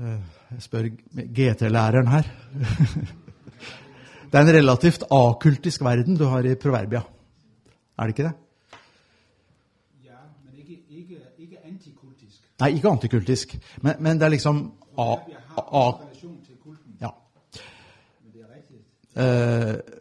[0.00, 0.16] Uh,
[0.54, 0.88] jeg spør
[1.36, 2.30] GT-læreren her.
[4.30, 7.02] det er en relativt akultisk verden du har i Proverbia.
[7.98, 8.32] Er det ikke det?
[10.06, 12.40] Ja, men ikke, ikke, ikke antikultisk.
[12.60, 13.58] Nei, ikke antikultisk.
[13.82, 14.64] Men, men det er liksom
[14.96, 15.84] a, a, a,
[17.04, 17.12] Ja.
[18.24, 19.95] Men det er riktig.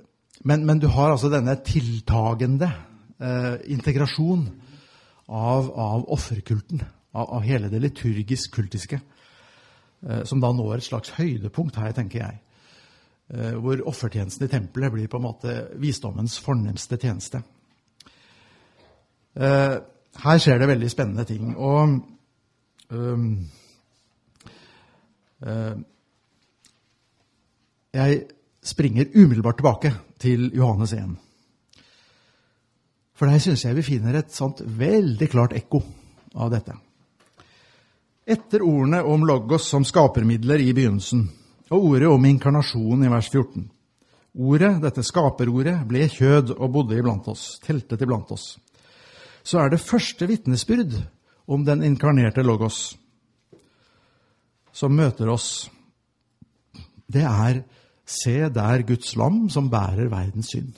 [0.45, 2.69] Men, men, du har altså denne tiltagende
[3.17, 4.45] eh, integrasjon
[5.25, 6.83] av, av offerkulten,
[7.15, 8.99] av, av, hele det liturgisk-kultiske,
[10.05, 12.37] eh, som da når et slags høydepunkt her, tenker jeg.
[13.33, 17.41] Eh, hvor offertjenesten i tempelet blir på en måte visdommens fornemste tjeneste.
[19.33, 19.75] Eh,
[20.21, 21.55] her skjer det veldig spennende ting.
[21.57, 21.97] Og
[22.93, 23.25] um,
[27.93, 28.21] jeg
[28.63, 29.91] springer umiddelbart tilbake
[30.25, 31.13] til Johannes 1.
[33.15, 35.79] For der syns jeg vi finner et sånt veldig klart ekko
[36.35, 36.75] av dette.
[38.25, 41.27] Etter ordene om logos som skapermidler i begynnelsen,
[41.69, 43.67] og ordet om inkarnasjon i vers 14.
[44.35, 48.55] Ordet, dette skaperordet, ble kjød og bodde iblant oss, teltet iblant oss.
[49.45, 50.97] Så er det første vitnesbyrd
[51.47, 52.97] om den inkarnerte logos
[54.75, 55.69] som møter oss.
[57.07, 57.61] Det er
[58.05, 60.75] Se der Guds lam som bærer verdens synd.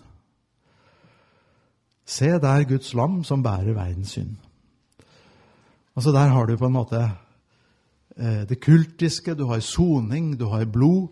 [2.08, 4.36] Se der Guds lam som bærer verdens synd.
[5.96, 7.12] Altså Der har du på en måte
[8.18, 11.08] eh, det kultiske, du har soning, du har blod.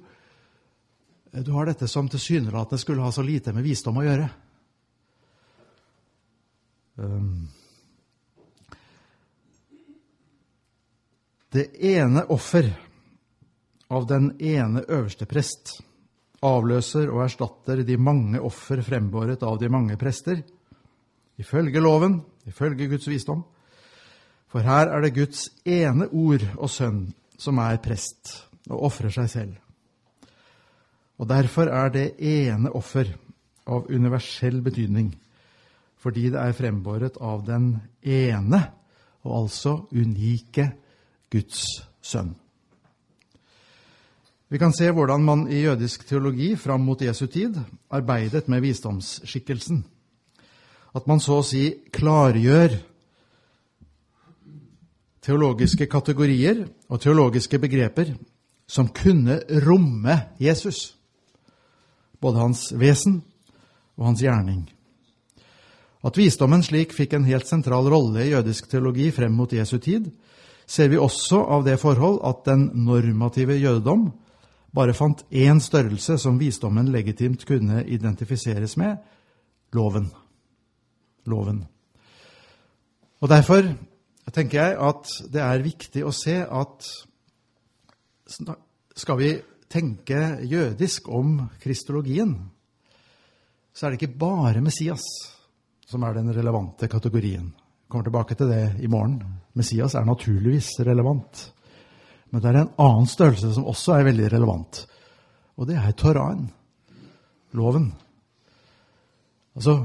[1.33, 4.29] Eh, du har dette som tilsynelatende skulle ha så lite med visdom å gjøre.
[6.95, 7.49] Um,
[11.51, 12.69] det ene offer
[13.91, 15.81] av den ene øverste prest
[16.45, 20.41] avløser og erstatter de mange offer frembåret av de mange prester,
[21.41, 23.43] ifølge loven, ifølge Guds visdom.
[24.51, 27.07] For her er det Guds ene ord og sønn
[27.41, 28.31] som er prest
[28.69, 29.55] og ofrer seg selv.
[31.19, 33.09] Og derfor er det ene offer
[33.65, 35.13] av universell betydning,
[35.97, 37.71] fordi det er frembåret av den
[38.03, 38.61] ene,
[39.25, 40.69] og altså unike,
[41.31, 41.65] Guds
[42.05, 42.35] sønn.
[44.55, 47.57] Vi kan se hvordan man i jødisk teologi fram mot Jesu tid
[47.91, 49.81] arbeidet med visdomsskikkelsen.
[50.95, 52.77] At man så å si klargjør
[55.27, 58.15] teologiske kategorier og teologiske begreper
[58.63, 60.95] som kunne romme Jesus.
[62.23, 63.25] Både hans vesen
[63.99, 64.69] og hans gjerning.
[65.99, 70.13] At visdommen slik fikk en helt sentral rolle i jødisk teologi frem mot Jesu tid,
[70.63, 74.13] ser vi også av det forhold at den normative jødedom
[74.75, 78.97] bare fant én størrelse som visdommen legitimt kunne identifiseres med
[79.75, 80.09] loven.
[81.25, 81.63] Loven.
[83.21, 83.69] Og Derfor
[84.33, 86.87] tenker jeg at det er viktig å se at
[88.95, 89.31] skal vi
[89.71, 92.35] tenke jødisk om kristologien,
[93.75, 95.03] så er det ikke bare Messias
[95.85, 97.51] som er den relevante kategorien.
[97.53, 99.19] Jeg kommer tilbake til det i morgen.
[99.53, 101.51] Messias er naturligvis relevant.
[102.35, 104.81] Men det er en annen størrelse som også er veldig relevant.
[105.55, 106.49] Og det er Toraen.
[107.55, 107.93] Loven.
[109.55, 109.77] Altså,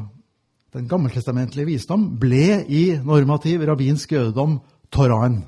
[0.75, 4.59] Den gammeltestamentlige visdom ble i normativ rabbinsk jødedom
[4.91, 5.45] Toraen.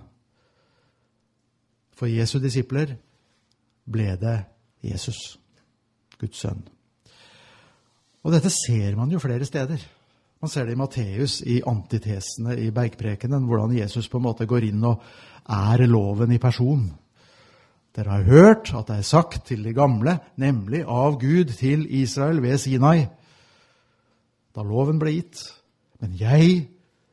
[1.98, 2.94] For Jesu disipler
[3.90, 4.36] ble det
[4.82, 5.40] Jesus,
[6.18, 6.62] Guds sønn.
[8.22, 9.82] Og dette ser man jo flere steder.
[10.42, 14.66] Man ser det i Matteus, i antitesene i Bergprekenen, hvordan Jesus på en måte går
[14.72, 15.04] inn og
[15.46, 16.88] er loven i person.
[17.94, 22.42] Dere har hørt at det er sagt til de gamle, nemlig av Gud til Israel
[22.42, 23.04] ved Sinai,
[24.52, 25.44] da loven ble gitt.
[26.02, 26.66] Men jeg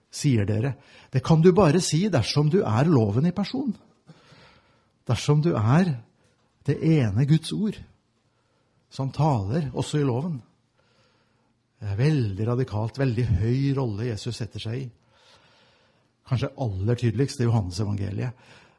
[0.10, 0.73] sier dere,
[1.14, 3.76] det kan du bare si dersom du er loven i person.
[5.06, 5.93] Dersom du er
[6.65, 7.77] det ene Guds ord
[8.89, 10.39] som taler også i loven.
[11.80, 14.88] Det er veldig radikalt, veldig høy rolle Jesus setter seg i.
[16.27, 18.35] Kanskje aller tydeligst i Johannes evangeliet,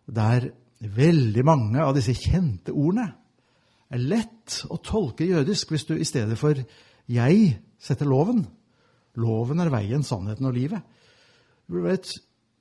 [0.07, 0.51] der
[0.81, 3.09] veldig mange av disse kjente ordene
[3.91, 8.47] er lett å tolke jødisk hvis du i stedet for 'jeg' setter loven.
[9.17, 10.83] Loven er veien, sannheten og livet.
[11.67, 12.19] Det burde være et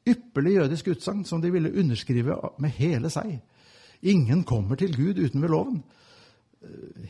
[0.08, 3.42] ypperlig jødisk utsagn som de ville underskrive med hele seg.
[4.02, 5.84] Ingen kommer til Gud uten ved loven.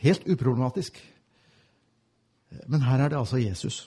[0.02, 0.98] Helt uproblematisk.
[2.66, 3.84] Men her er det altså Jesus.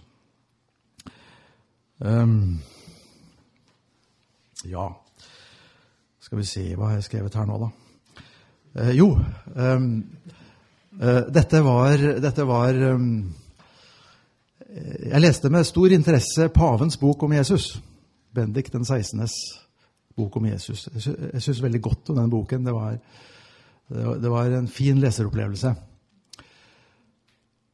[2.03, 2.60] Um,
[4.68, 4.88] ja
[6.19, 7.69] Skal vi se hva jeg har skrevet her nå, da.
[8.73, 9.07] Uh, jo
[9.56, 9.88] um,
[10.99, 13.07] uh, Dette var, dette var um,
[14.73, 17.76] Jeg leste med stor interesse pavens bok om Jesus.
[18.34, 19.38] Bendik den 16.s
[20.18, 20.88] bok om Jesus.
[20.94, 22.65] Jeg syns veldig godt om den boken.
[22.65, 22.98] Det var,
[24.22, 25.76] det var en fin leseropplevelse.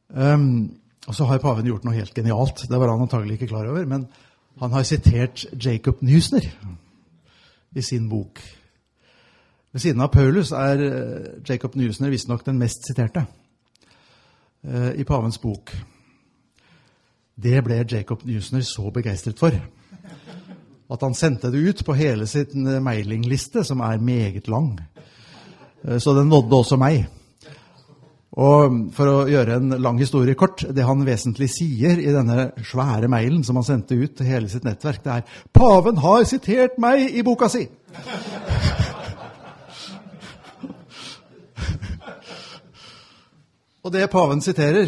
[0.08, 2.66] Um, og så har paven gjort noe helt genialt.
[2.68, 3.86] Det var han antagelig ikke klar over.
[3.88, 4.06] Men
[4.60, 6.44] han har sitert Jacob Newsner
[7.76, 8.40] i sin bok.
[9.72, 10.82] Ved siden av Paulus er
[11.48, 13.22] Jacob Newsner visstnok den mest siterte
[14.66, 15.72] uh, i pavens bok.
[17.40, 19.54] Det ble Jacob Newsner så begeistret for
[20.90, 24.74] at han sendte det ut på hele sin mailingliste, som er meget lang.
[26.02, 27.06] Så den nådde også meg.
[28.38, 33.08] Og for å gjøre en lang historie kort, det han vesentlig sier i denne svære
[33.10, 37.10] mailen som han sendte ut til hele sitt nettverk, det er 'Paven har sitert meg
[37.10, 37.68] i boka si'.
[43.82, 44.86] Og det paven siterer,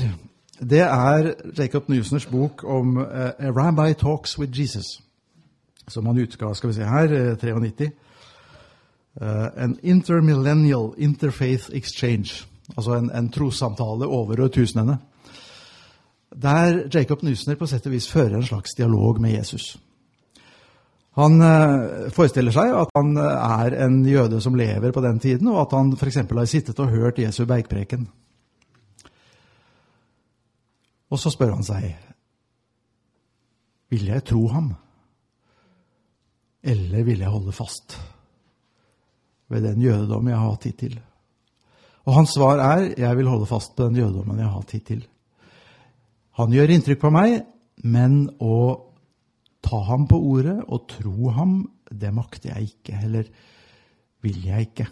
[0.61, 3.05] det er Jacob Newsners bok om uh,
[3.39, 5.03] 'A Rabbi Talks with Jesus',
[5.89, 7.91] som han utga skal vi se her, 93.
[9.21, 12.47] Uh, an intermillennial interfaith exchange
[12.77, 14.99] altså en, en trossamtale over årtusenene,
[16.33, 19.75] der Jacob Nusner på sett og vis fører en slags dialog med Jesus.
[21.21, 25.51] Han eh, forestiller seg at han eh, er en jøde som lever på den tiden,
[25.53, 26.23] og at han f.eks.
[26.25, 28.07] har sittet og hørt Jesu bergpreken.
[31.13, 31.93] Og så spør han seg
[33.93, 34.71] vil jeg tro ham,
[36.65, 37.99] eller vil jeg holde fast
[39.53, 40.95] ved den jødedom jeg har hatt hittil?
[42.07, 45.03] Og hans svar er jeg vil holde fast på den jødedommen jeg har hatt hittil.
[46.41, 47.43] Han gjør inntrykk på meg,
[47.85, 48.57] men å
[49.63, 51.55] ta ham på ordet og tro ham,
[51.93, 53.29] det makter jeg ikke, eller
[54.25, 54.89] vil jeg ikke.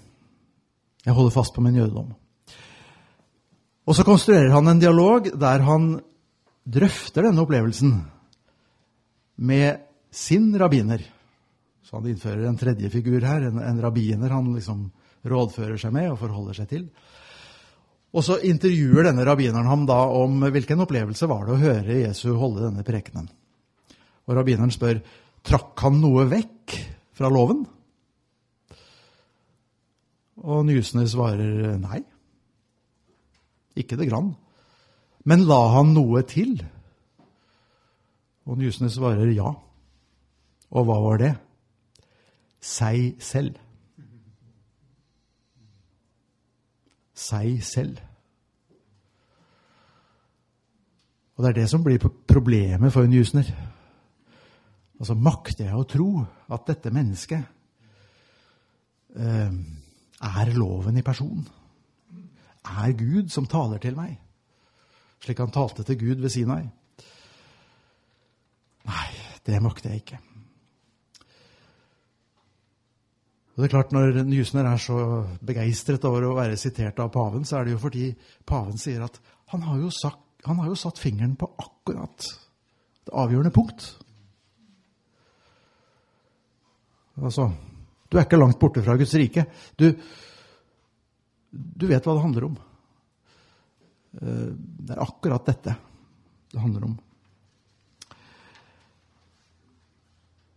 [1.07, 2.13] Jeg holder fast på min jødedom.
[3.89, 5.95] Og så konstruerer han en dialog der han
[6.71, 7.95] drøfter denne opplevelsen
[9.41, 9.81] med
[10.13, 11.03] sin rabbiner.
[11.83, 14.91] Så han innfører en tredje figur her, en, en rabbiner han liksom
[15.27, 16.87] rådfører seg med og forholder seg til.
[18.11, 22.33] Og så intervjuer denne rabbineren ham da om hvilken opplevelse var det å høre Jesu
[22.35, 23.29] holde denne prekenen.
[24.27, 25.03] Og rabbineren spør
[25.47, 26.75] trakk han noe vekk
[27.17, 27.63] fra loven.
[30.41, 32.01] Og Nysene svarer nei.
[33.79, 34.33] Ikke det grann.
[35.29, 36.57] Men la han noe til?
[38.49, 39.53] Og Nysene svarer ja.
[40.71, 41.35] Og hva var det?
[42.61, 43.59] Seg selv.
[47.21, 48.01] Seg selv.
[51.37, 53.49] Og det er det som blir problemet for en jusner.
[55.01, 56.11] Altså, makter jeg å tro
[56.53, 57.41] at dette mennesket
[59.17, 59.55] eh,
[60.29, 61.41] er loven i person?
[62.69, 64.19] Er Gud som taler til meg,
[65.25, 66.67] slik han talte til Gud ved Sinai?
[68.91, 69.09] Nei,
[69.47, 70.21] det makter jeg ikke.
[73.61, 74.97] Og det er klart Når Nysner er så
[75.45, 78.07] begeistret over å være sitert av paven, så er det jo fordi
[78.49, 79.19] paven sier at
[79.53, 82.25] han har jo, sagt, han har jo satt fingeren på akkurat
[83.05, 83.85] det avgjørende punkt.
[87.21, 87.51] Altså,
[88.09, 89.45] du er ikke langt borte fra Guds rike.
[89.77, 89.91] Du,
[91.53, 92.57] du vet hva det handler om.
[94.23, 95.77] Eh, det er akkurat dette
[96.49, 96.97] det handler om.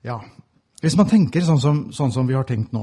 [0.07, 0.21] Ja,
[0.83, 2.81] hvis man tenker sånn som, sånn som, vi har tenkt nå,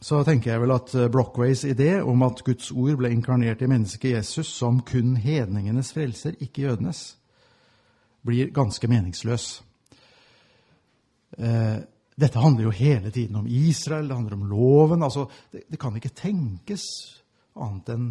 [0.00, 3.68] så tenker jeg vel at eh, Brockways idé om at Guds ord ble inkarnert i
[3.68, 7.02] mennesket Jesus som kun hedningenes frelser, ikke jødenes,
[8.24, 9.48] blir ganske meningsløs.
[11.36, 11.76] Eh,
[12.16, 15.04] dette handler jo hele tiden om Israel, det handler om loven.
[15.04, 16.88] altså Det, det kan ikke tenkes
[17.60, 18.08] annet enn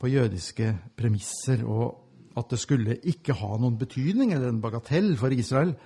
[0.00, 1.60] på jødiske premisser.
[1.68, 5.76] Og at det skulle ikke ha noen betydning, eller en bagatell for Israel,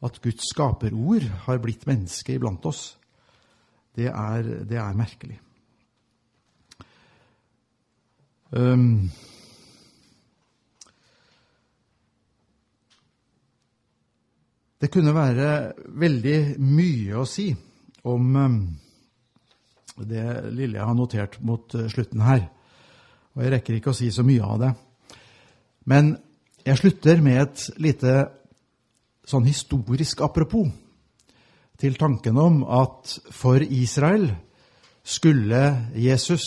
[0.00, 2.94] at Guds skaperord har blitt menneske iblant oss,
[3.96, 5.36] det er, det er merkelig.
[8.50, 9.10] Um,
[14.80, 15.48] Det kunne være
[16.00, 17.50] veldig mye å si
[18.08, 18.54] om um,
[20.08, 20.24] det
[20.56, 22.46] lille jeg har notert mot uh, slutten her.
[23.36, 24.70] Og jeg rekker ikke å si så mye av det.
[25.92, 26.14] Men
[26.64, 28.14] jeg slutter med et lite
[29.30, 30.68] sånn historisk apropos
[31.80, 34.28] til tanken om at for Israel
[35.06, 35.62] skulle
[35.96, 36.44] Jesus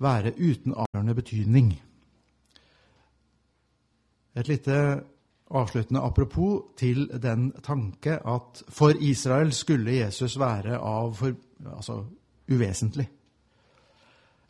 [0.00, 1.70] være uten avgjørende betydning.
[4.38, 4.78] Et lite
[5.50, 11.34] avsluttende apropos til den tanke at for Israel skulle Jesus være av for,
[11.76, 12.04] altså,
[12.48, 13.08] uvesentlig.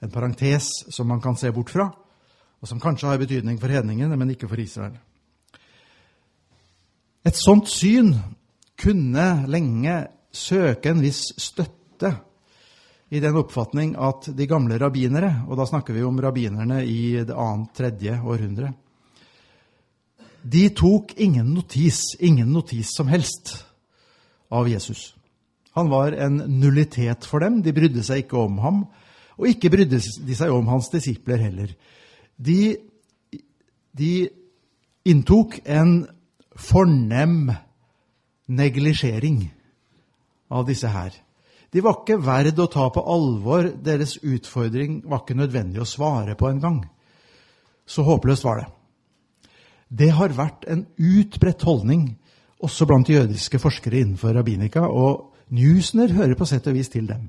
[0.03, 1.89] En parentes som man kan se bort fra,
[2.61, 4.99] og som kanskje har betydning for hedningene, men ikke for Israel.
[7.27, 8.13] Et sånt syn
[8.79, 9.97] kunne lenge
[10.33, 12.13] søke en viss støtte
[13.11, 17.35] i den oppfatning at de gamle rabbinere, og da snakker vi om rabbinerne i det
[17.35, 18.73] annet, tredje århundre,
[20.49, 23.57] de tok ingen notis, ingen notis som helst,
[24.49, 25.15] av Jesus.
[25.77, 27.61] Han var en nullitet for dem.
[27.63, 28.79] De brydde seg ikke om ham.
[29.37, 31.75] Og ikke brydde de seg om hans disipler heller.
[32.35, 32.79] De,
[33.93, 34.13] de
[35.09, 36.01] inntok en
[36.59, 37.49] fornem
[38.49, 39.43] neglisjering
[40.51, 41.13] av disse her.
[41.71, 43.69] De var ikke verd å ta på alvor.
[43.85, 46.81] Deres utfordring var ikke nødvendig å svare på engang.
[47.89, 48.69] Så håpløst var det.
[49.89, 52.11] Det har vært en utbredt holdning
[52.65, 57.29] også blant jødiske forskere innenfor rabbinika, og Newsner hører på sett og vis til dem.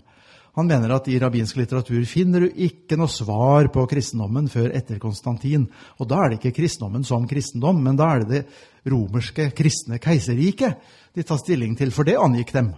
[0.59, 4.97] Han mener at i rabbinsk litteratur finner du ikke noe svar på kristendommen før etter
[4.99, 5.63] Konstantin.
[6.03, 10.01] Og da er det ikke kristendommen som kristendom, men da er det det romerske kristne
[10.03, 10.81] keiserriket
[11.15, 12.73] de tar stilling til, for det angikk dem,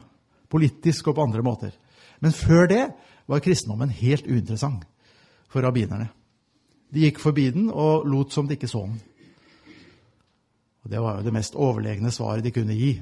[0.53, 1.71] politisk og på andre måter.
[2.21, 2.83] Men før det
[3.25, 4.85] var kristendommen helt uinteressant
[5.49, 6.11] for rabbinerne.
[6.93, 9.01] De gikk forbi den og lot som de ikke så den.
[10.85, 12.93] Og Det var jo det mest overlegne svaret de kunne gi.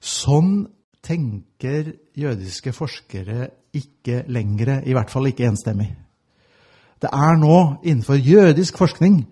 [0.00, 0.77] Sånn
[1.08, 5.88] tenker jødiske forskere ikke lenger, i hvert fall ikke enstemmig.
[6.98, 9.22] Det er nå innenfor jødisk forskning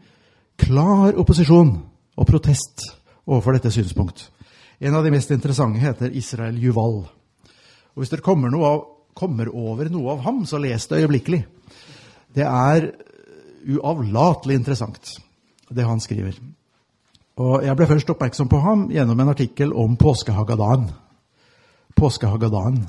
[0.56, 1.72] klar opposisjon
[2.16, 2.86] og protest
[3.26, 4.30] overfor dette synspunkt.
[4.80, 7.02] En av de mest interessante heter Israel Juval.
[7.96, 8.84] Og Hvis dere kommer, av,
[9.16, 11.42] kommer over noe av ham, så les det øyeblikkelig.
[12.36, 12.90] Det er
[13.66, 15.16] uavlatelig interessant
[15.72, 16.36] det han skriver.
[17.36, 20.86] Og Jeg ble først oppmerksom på ham gjennom en artikkel om påskehagadaen.
[21.96, 22.84] Påskehagadaen.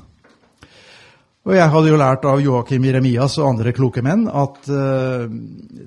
[1.48, 5.24] Og jeg hadde jo lært av Joakim Jeremias og andre kloke menn at uh,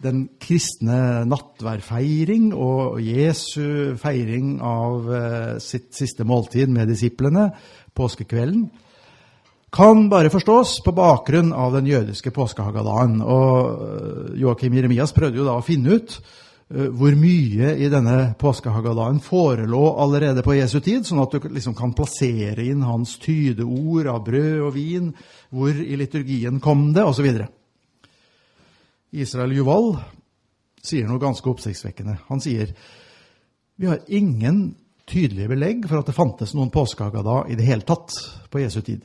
[0.02, 5.26] den kristne nattværfeiring og Jesu feiring av uh,
[5.61, 7.52] sitt siste måltid med disiplene,
[7.93, 8.72] påskekvelden,
[9.72, 13.22] kan bare forstås på bakgrunn av den jødiske påskehagadagen.
[13.22, 18.31] Og uh, Joakim Jeremias prøvde jo da å finne ut Eh, hvor mye i denne
[18.39, 24.07] påskehagadagen forelå allerede på Jesu tid, sånn at du liksom kan plassere inn hans tydeord
[24.07, 25.10] av brød og vin,
[25.52, 27.27] hvor i liturgien kom det, osv.
[29.11, 29.98] Israel Juval
[30.81, 32.18] sier noe ganske oppsiktsvekkende.
[32.30, 32.72] Han sier
[33.81, 34.76] vi har ingen
[35.10, 38.15] tydelige belegg for at det fantes noen påskehagadag i det hele tatt
[38.53, 39.03] på Jesu tid.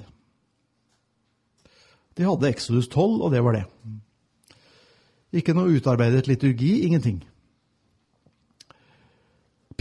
[2.16, 3.64] De hadde Exodus 12, og det var det.
[5.36, 7.24] Ikke noe utarbeidet liturgi, ingenting.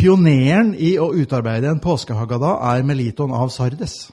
[0.05, 4.11] Pioneren i å utarbeide en påskehaggadah er Meliton av Sardes.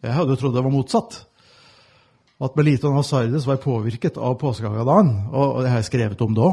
[0.00, 1.18] Jeg hadde jo trodd det var motsatt.
[2.40, 5.12] At Meliton av Sardes var påvirket av påskehaggadaen.
[5.36, 6.48] Og det har jeg skrevet om da.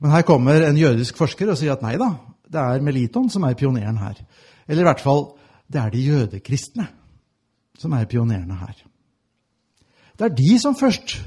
[0.00, 2.14] Men her kommer en jødisk forsker og sier at nei da,
[2.48, 4.16] det er Meliton som er pioneren her.
[4.64, 5.26] Eller i hvert fall,
[5.68, 6.88] det er de jødekristne
[7.76, 8.72] som er pionerene her.
[10.16, 11.18] Det er de som først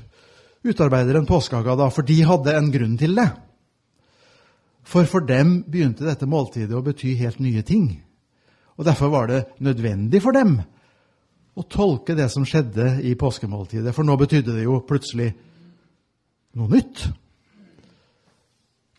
[0.65, 3.29] utarbeider en påskehaggadah, for de hadde en grunn til det.
[4.83, 7.87] For for dem begynte dette måltidet å bety helt nye ting.
[8.77, 10.57] Og Derfor var det nødvendig for dem
[11.53, 13.93] å tolke det som skjedde i påskemåltidet.
[13.93, 15.29] For nå betydde det jo plutselig
[16.57, 17.05] noe nytt.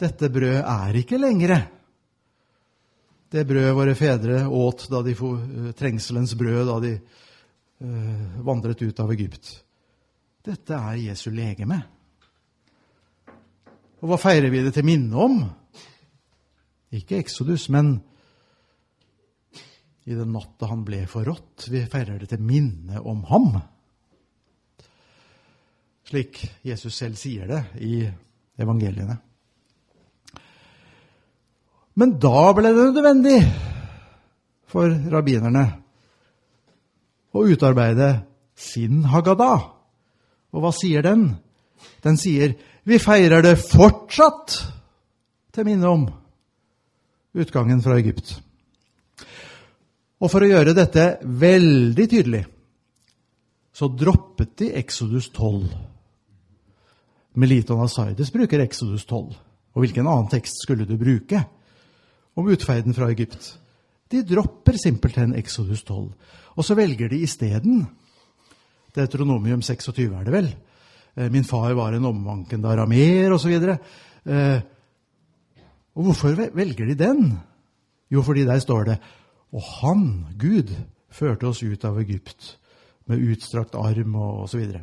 [0.01, 1.57] Dette brødet er ikke lenger
[3.35, 5.41] det brødet våre fedre åt da de for
[5.75, 9.51] trengselens brød da de uh, vandret ut av Egypt.
[10.45, 11.79] Dette er Jesu legeme
[14.05, 15.39] Og hva feirer vi det til minne om?
[16.95, 17.97] Ikke Exodus, men
[20.05, 21.69] i den natta han ble forrådt.
[21.73, 23.55] Vi feirer det til minne om ham.
[26.05, 28.03] Slik Jesus selv sier det i
[28.61, 29.17] evangeliene.
[31.95, 33.39] Men da ble det nødvendig
[34.71, 35.65] for rabbinerne
[37.35, 38.11] å utarbeide
[38.55, 39.71] sin Haggadah.
[40.55, 41.31] Og hva sier den?
[42.05, 42.55] Den sier
[42.85, 44.59] vi feirer det fortsatt
[45.55, 46.05] til minne om
[47.35, 48.37] utgangen fra Egypt.
[50.23, 52.45] Og for å gjøre dette veldig tydelig,
[53.75, 55.67] så droppet de Exodus 12.
[57.43, 59.35] Meliton Asaides bruker Exodus 12.
[59.75, 61.41] Og hvilken annen tekst skulle du bruke
[62.39, 63.51] om utferden fra Egypt?
[64.11, 66.07] De dropper simpelthen Exodus 12.
[66.55, 67.83] Og så velger de isteden
[68.95, 70.53] Deuteronomium 26, er det vel.
[71.17, 73.57] Eh, min far var en omvankende arameer, osv.
[75.95, 77.39] Og, hvorfor velger de den?
[78.11, 78.99] Jo, fordi der står det
[79.55, 80.73] Og han, Gud,
[81.11, 82.57] førte oss ut av Egypt
[83.07, 84.65] med utstrakt arm og osv.
[84.65, 84.81] Og,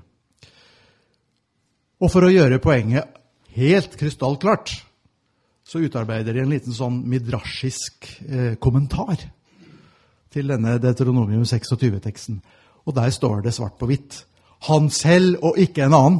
[1.99, 3.19] og for å gjøre poenget
[3.57, 4.71] helt krystallklart,
[5.67, 9.19] så utarbeider de en liten sånn midrasjisk eh, kommentar
[10.31, 12.39] til denne Deuteronomium 26-teksten.
[12.87, 14.23] Og der står det svart på hvitt.
[14.67, 16.19] Han selv og ikke en annen.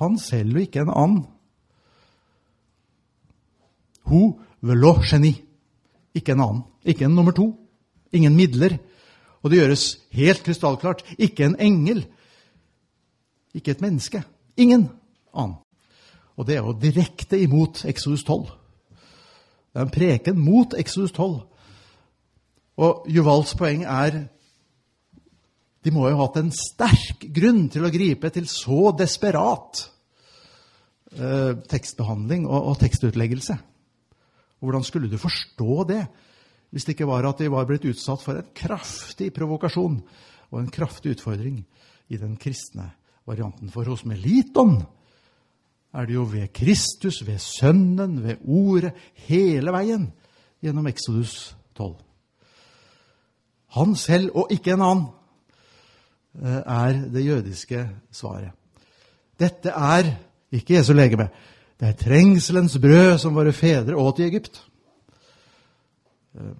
[0.00, 1.22] Han selv og ikke en annen.
[4.10, 4.22] Ho
[4.64, 5.34] velo geni.
[6.14, 6.64] Ikke en annen.
[6.84, 7.50] Ikke en nummer to.
[8.12, 8.78] Ingen midler.
[9.42, 11.04] Og det gjøres helt krystallklart.
[11.18, 12.04] Ikke en engel.
[13.54, 14.22] Ikke et menneske.
[14.56, 14.88] Ingen
[15.34, 15.58] annen.
[16.36, 18.46] Og det er jo direkte imot Exodus 12.
[19.74, 21.40] Det er en preken mot Exodus 12.
[22.76, 24.24] Og Juvals poeng er
[25.84, 29.82] de må jo ha hatt en sterk grunn til å gripe til så desperat
[31.12, 33.58] eh, tekstbehandling og, og, tekstutleggelse.
[34.64, 36.00] Og Hvordan skulle du forstå det
[36.72, 40.00] hvis det ikke var at de var blitt utsatt for en kraftig provokasjon
[40.50, 41.60] og en kraftig utfordring
[42.08, 42.88] i den kristne
[43.28, 43.68] varianten?
[43.70, 44.80] For hos Meliton
[45.94, 48.94] er det jo ved Kristus, ved Sønnen, ved Ordet,
[49.28, 50.08] hele veien
[50.64, 51.92] gjennom Exodus 12.
[53.76, 55.12] Han selv og ikke en annen
[56.42, 58.50] Eh, er det jødiske svaret.
[59.38, 60.16] Dette er
[60.52, 61.28] ikke Jesu legeme.
[61.84, 64.54] Det er trengselens brød som våre fedre åt i Egypt.
[66.32, 66.54] Eh,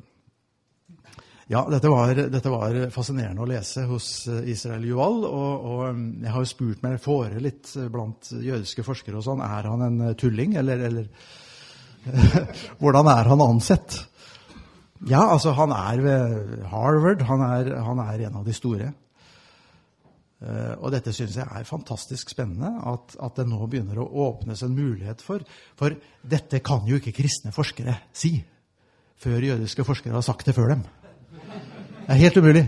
[1.49, 5.23] ja, dette var, dette var fascinerende å lese hos eh, Israel Juval.
[5.25, 9.41] Og, og, jeg har jo spurt meg fore litt blant jødiske forskere og sånn.
[9.49, 11.09] Er han en tulling, eller, eller
[12.83, 13.97] Hvordan er han ansett?
[15.09, 17.25] Ja, altså, han er ved Harvard.
[17.33, 18.93] Han er, han er en av de store.
[20.43, 24.65] Eh, og dette syns jeg er fantastisk spennende, at, at, det nå begynner å åpnes
[24.67, 25.45] en mulighet for.
[25.79, 28.37] For dette kan jo ikke kristne forskere si
[29.25, 30.83] før jødiske forskere har sagt det før dem.
[32.05, 32.65] Det er helt umulig.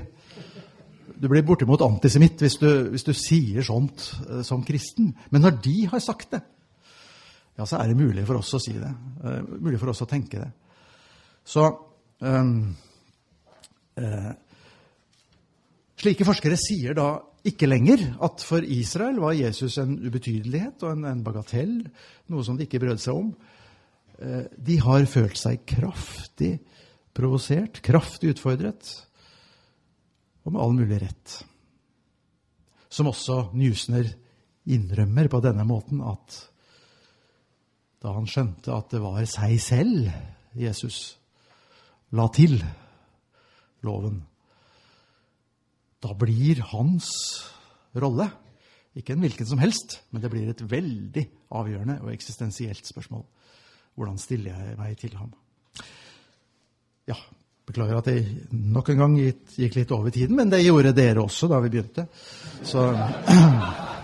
[1.17, 5.11] Du blir bortimot antisemitt hvis hvis du sier sånt uh, som kristen.
[5.31, 6.41] Men når de har sagt det,
[7.57, 8.93] ja, så er det mulig for oss å si det.
[9.21, 10.49] Uh, mulig for oss å tenke det.
[11.45, 11.67] Så
[12.21, 12.75] um,
[14.01, 14.33] uh,
[15.97, 17.15] Slike forskere sier da
[17.47, 21.79] ikke lenger at for Israel var Jesus en ubetydelighet og en, en bagatell,
[22.33, 23.31] noe som de ikke brød seg om.
[24.19, 26.57] Eh, de har følt seg kraftig
[27.17, 28.91] provosert, kraftig utfordret,
[30.45, 31.39] og med all mulig rett.
[32.93, 34.09] Som også Newsner
[34.67, 36.39] innrømmer på denne måten at
[38.03, 40.11] da han skjønte at det var seg selv
[40.57, 41.17] Jesus
[42.15, 42.59] la til
[43.87, 44.21] loven,
[46.05, 47.09] da blir hans
[47.97, 48.29] rolle
[48.97, 51.25] ikke en hvilken som helst, men det blir et veldig
[51.57, 53.27] avgjørende og eksistensielt spørsmål.
[53.97, 55.35] Hvordan stiller jeg meg til ham?
[57.09, 57.17] Ja,
[57.69, 61.49] beklager at jeg nok en gang gikk litt over tiden, men det gjorde dere også
[61.53, 62.07] da vi begynte.
[62.65, 62.89] Så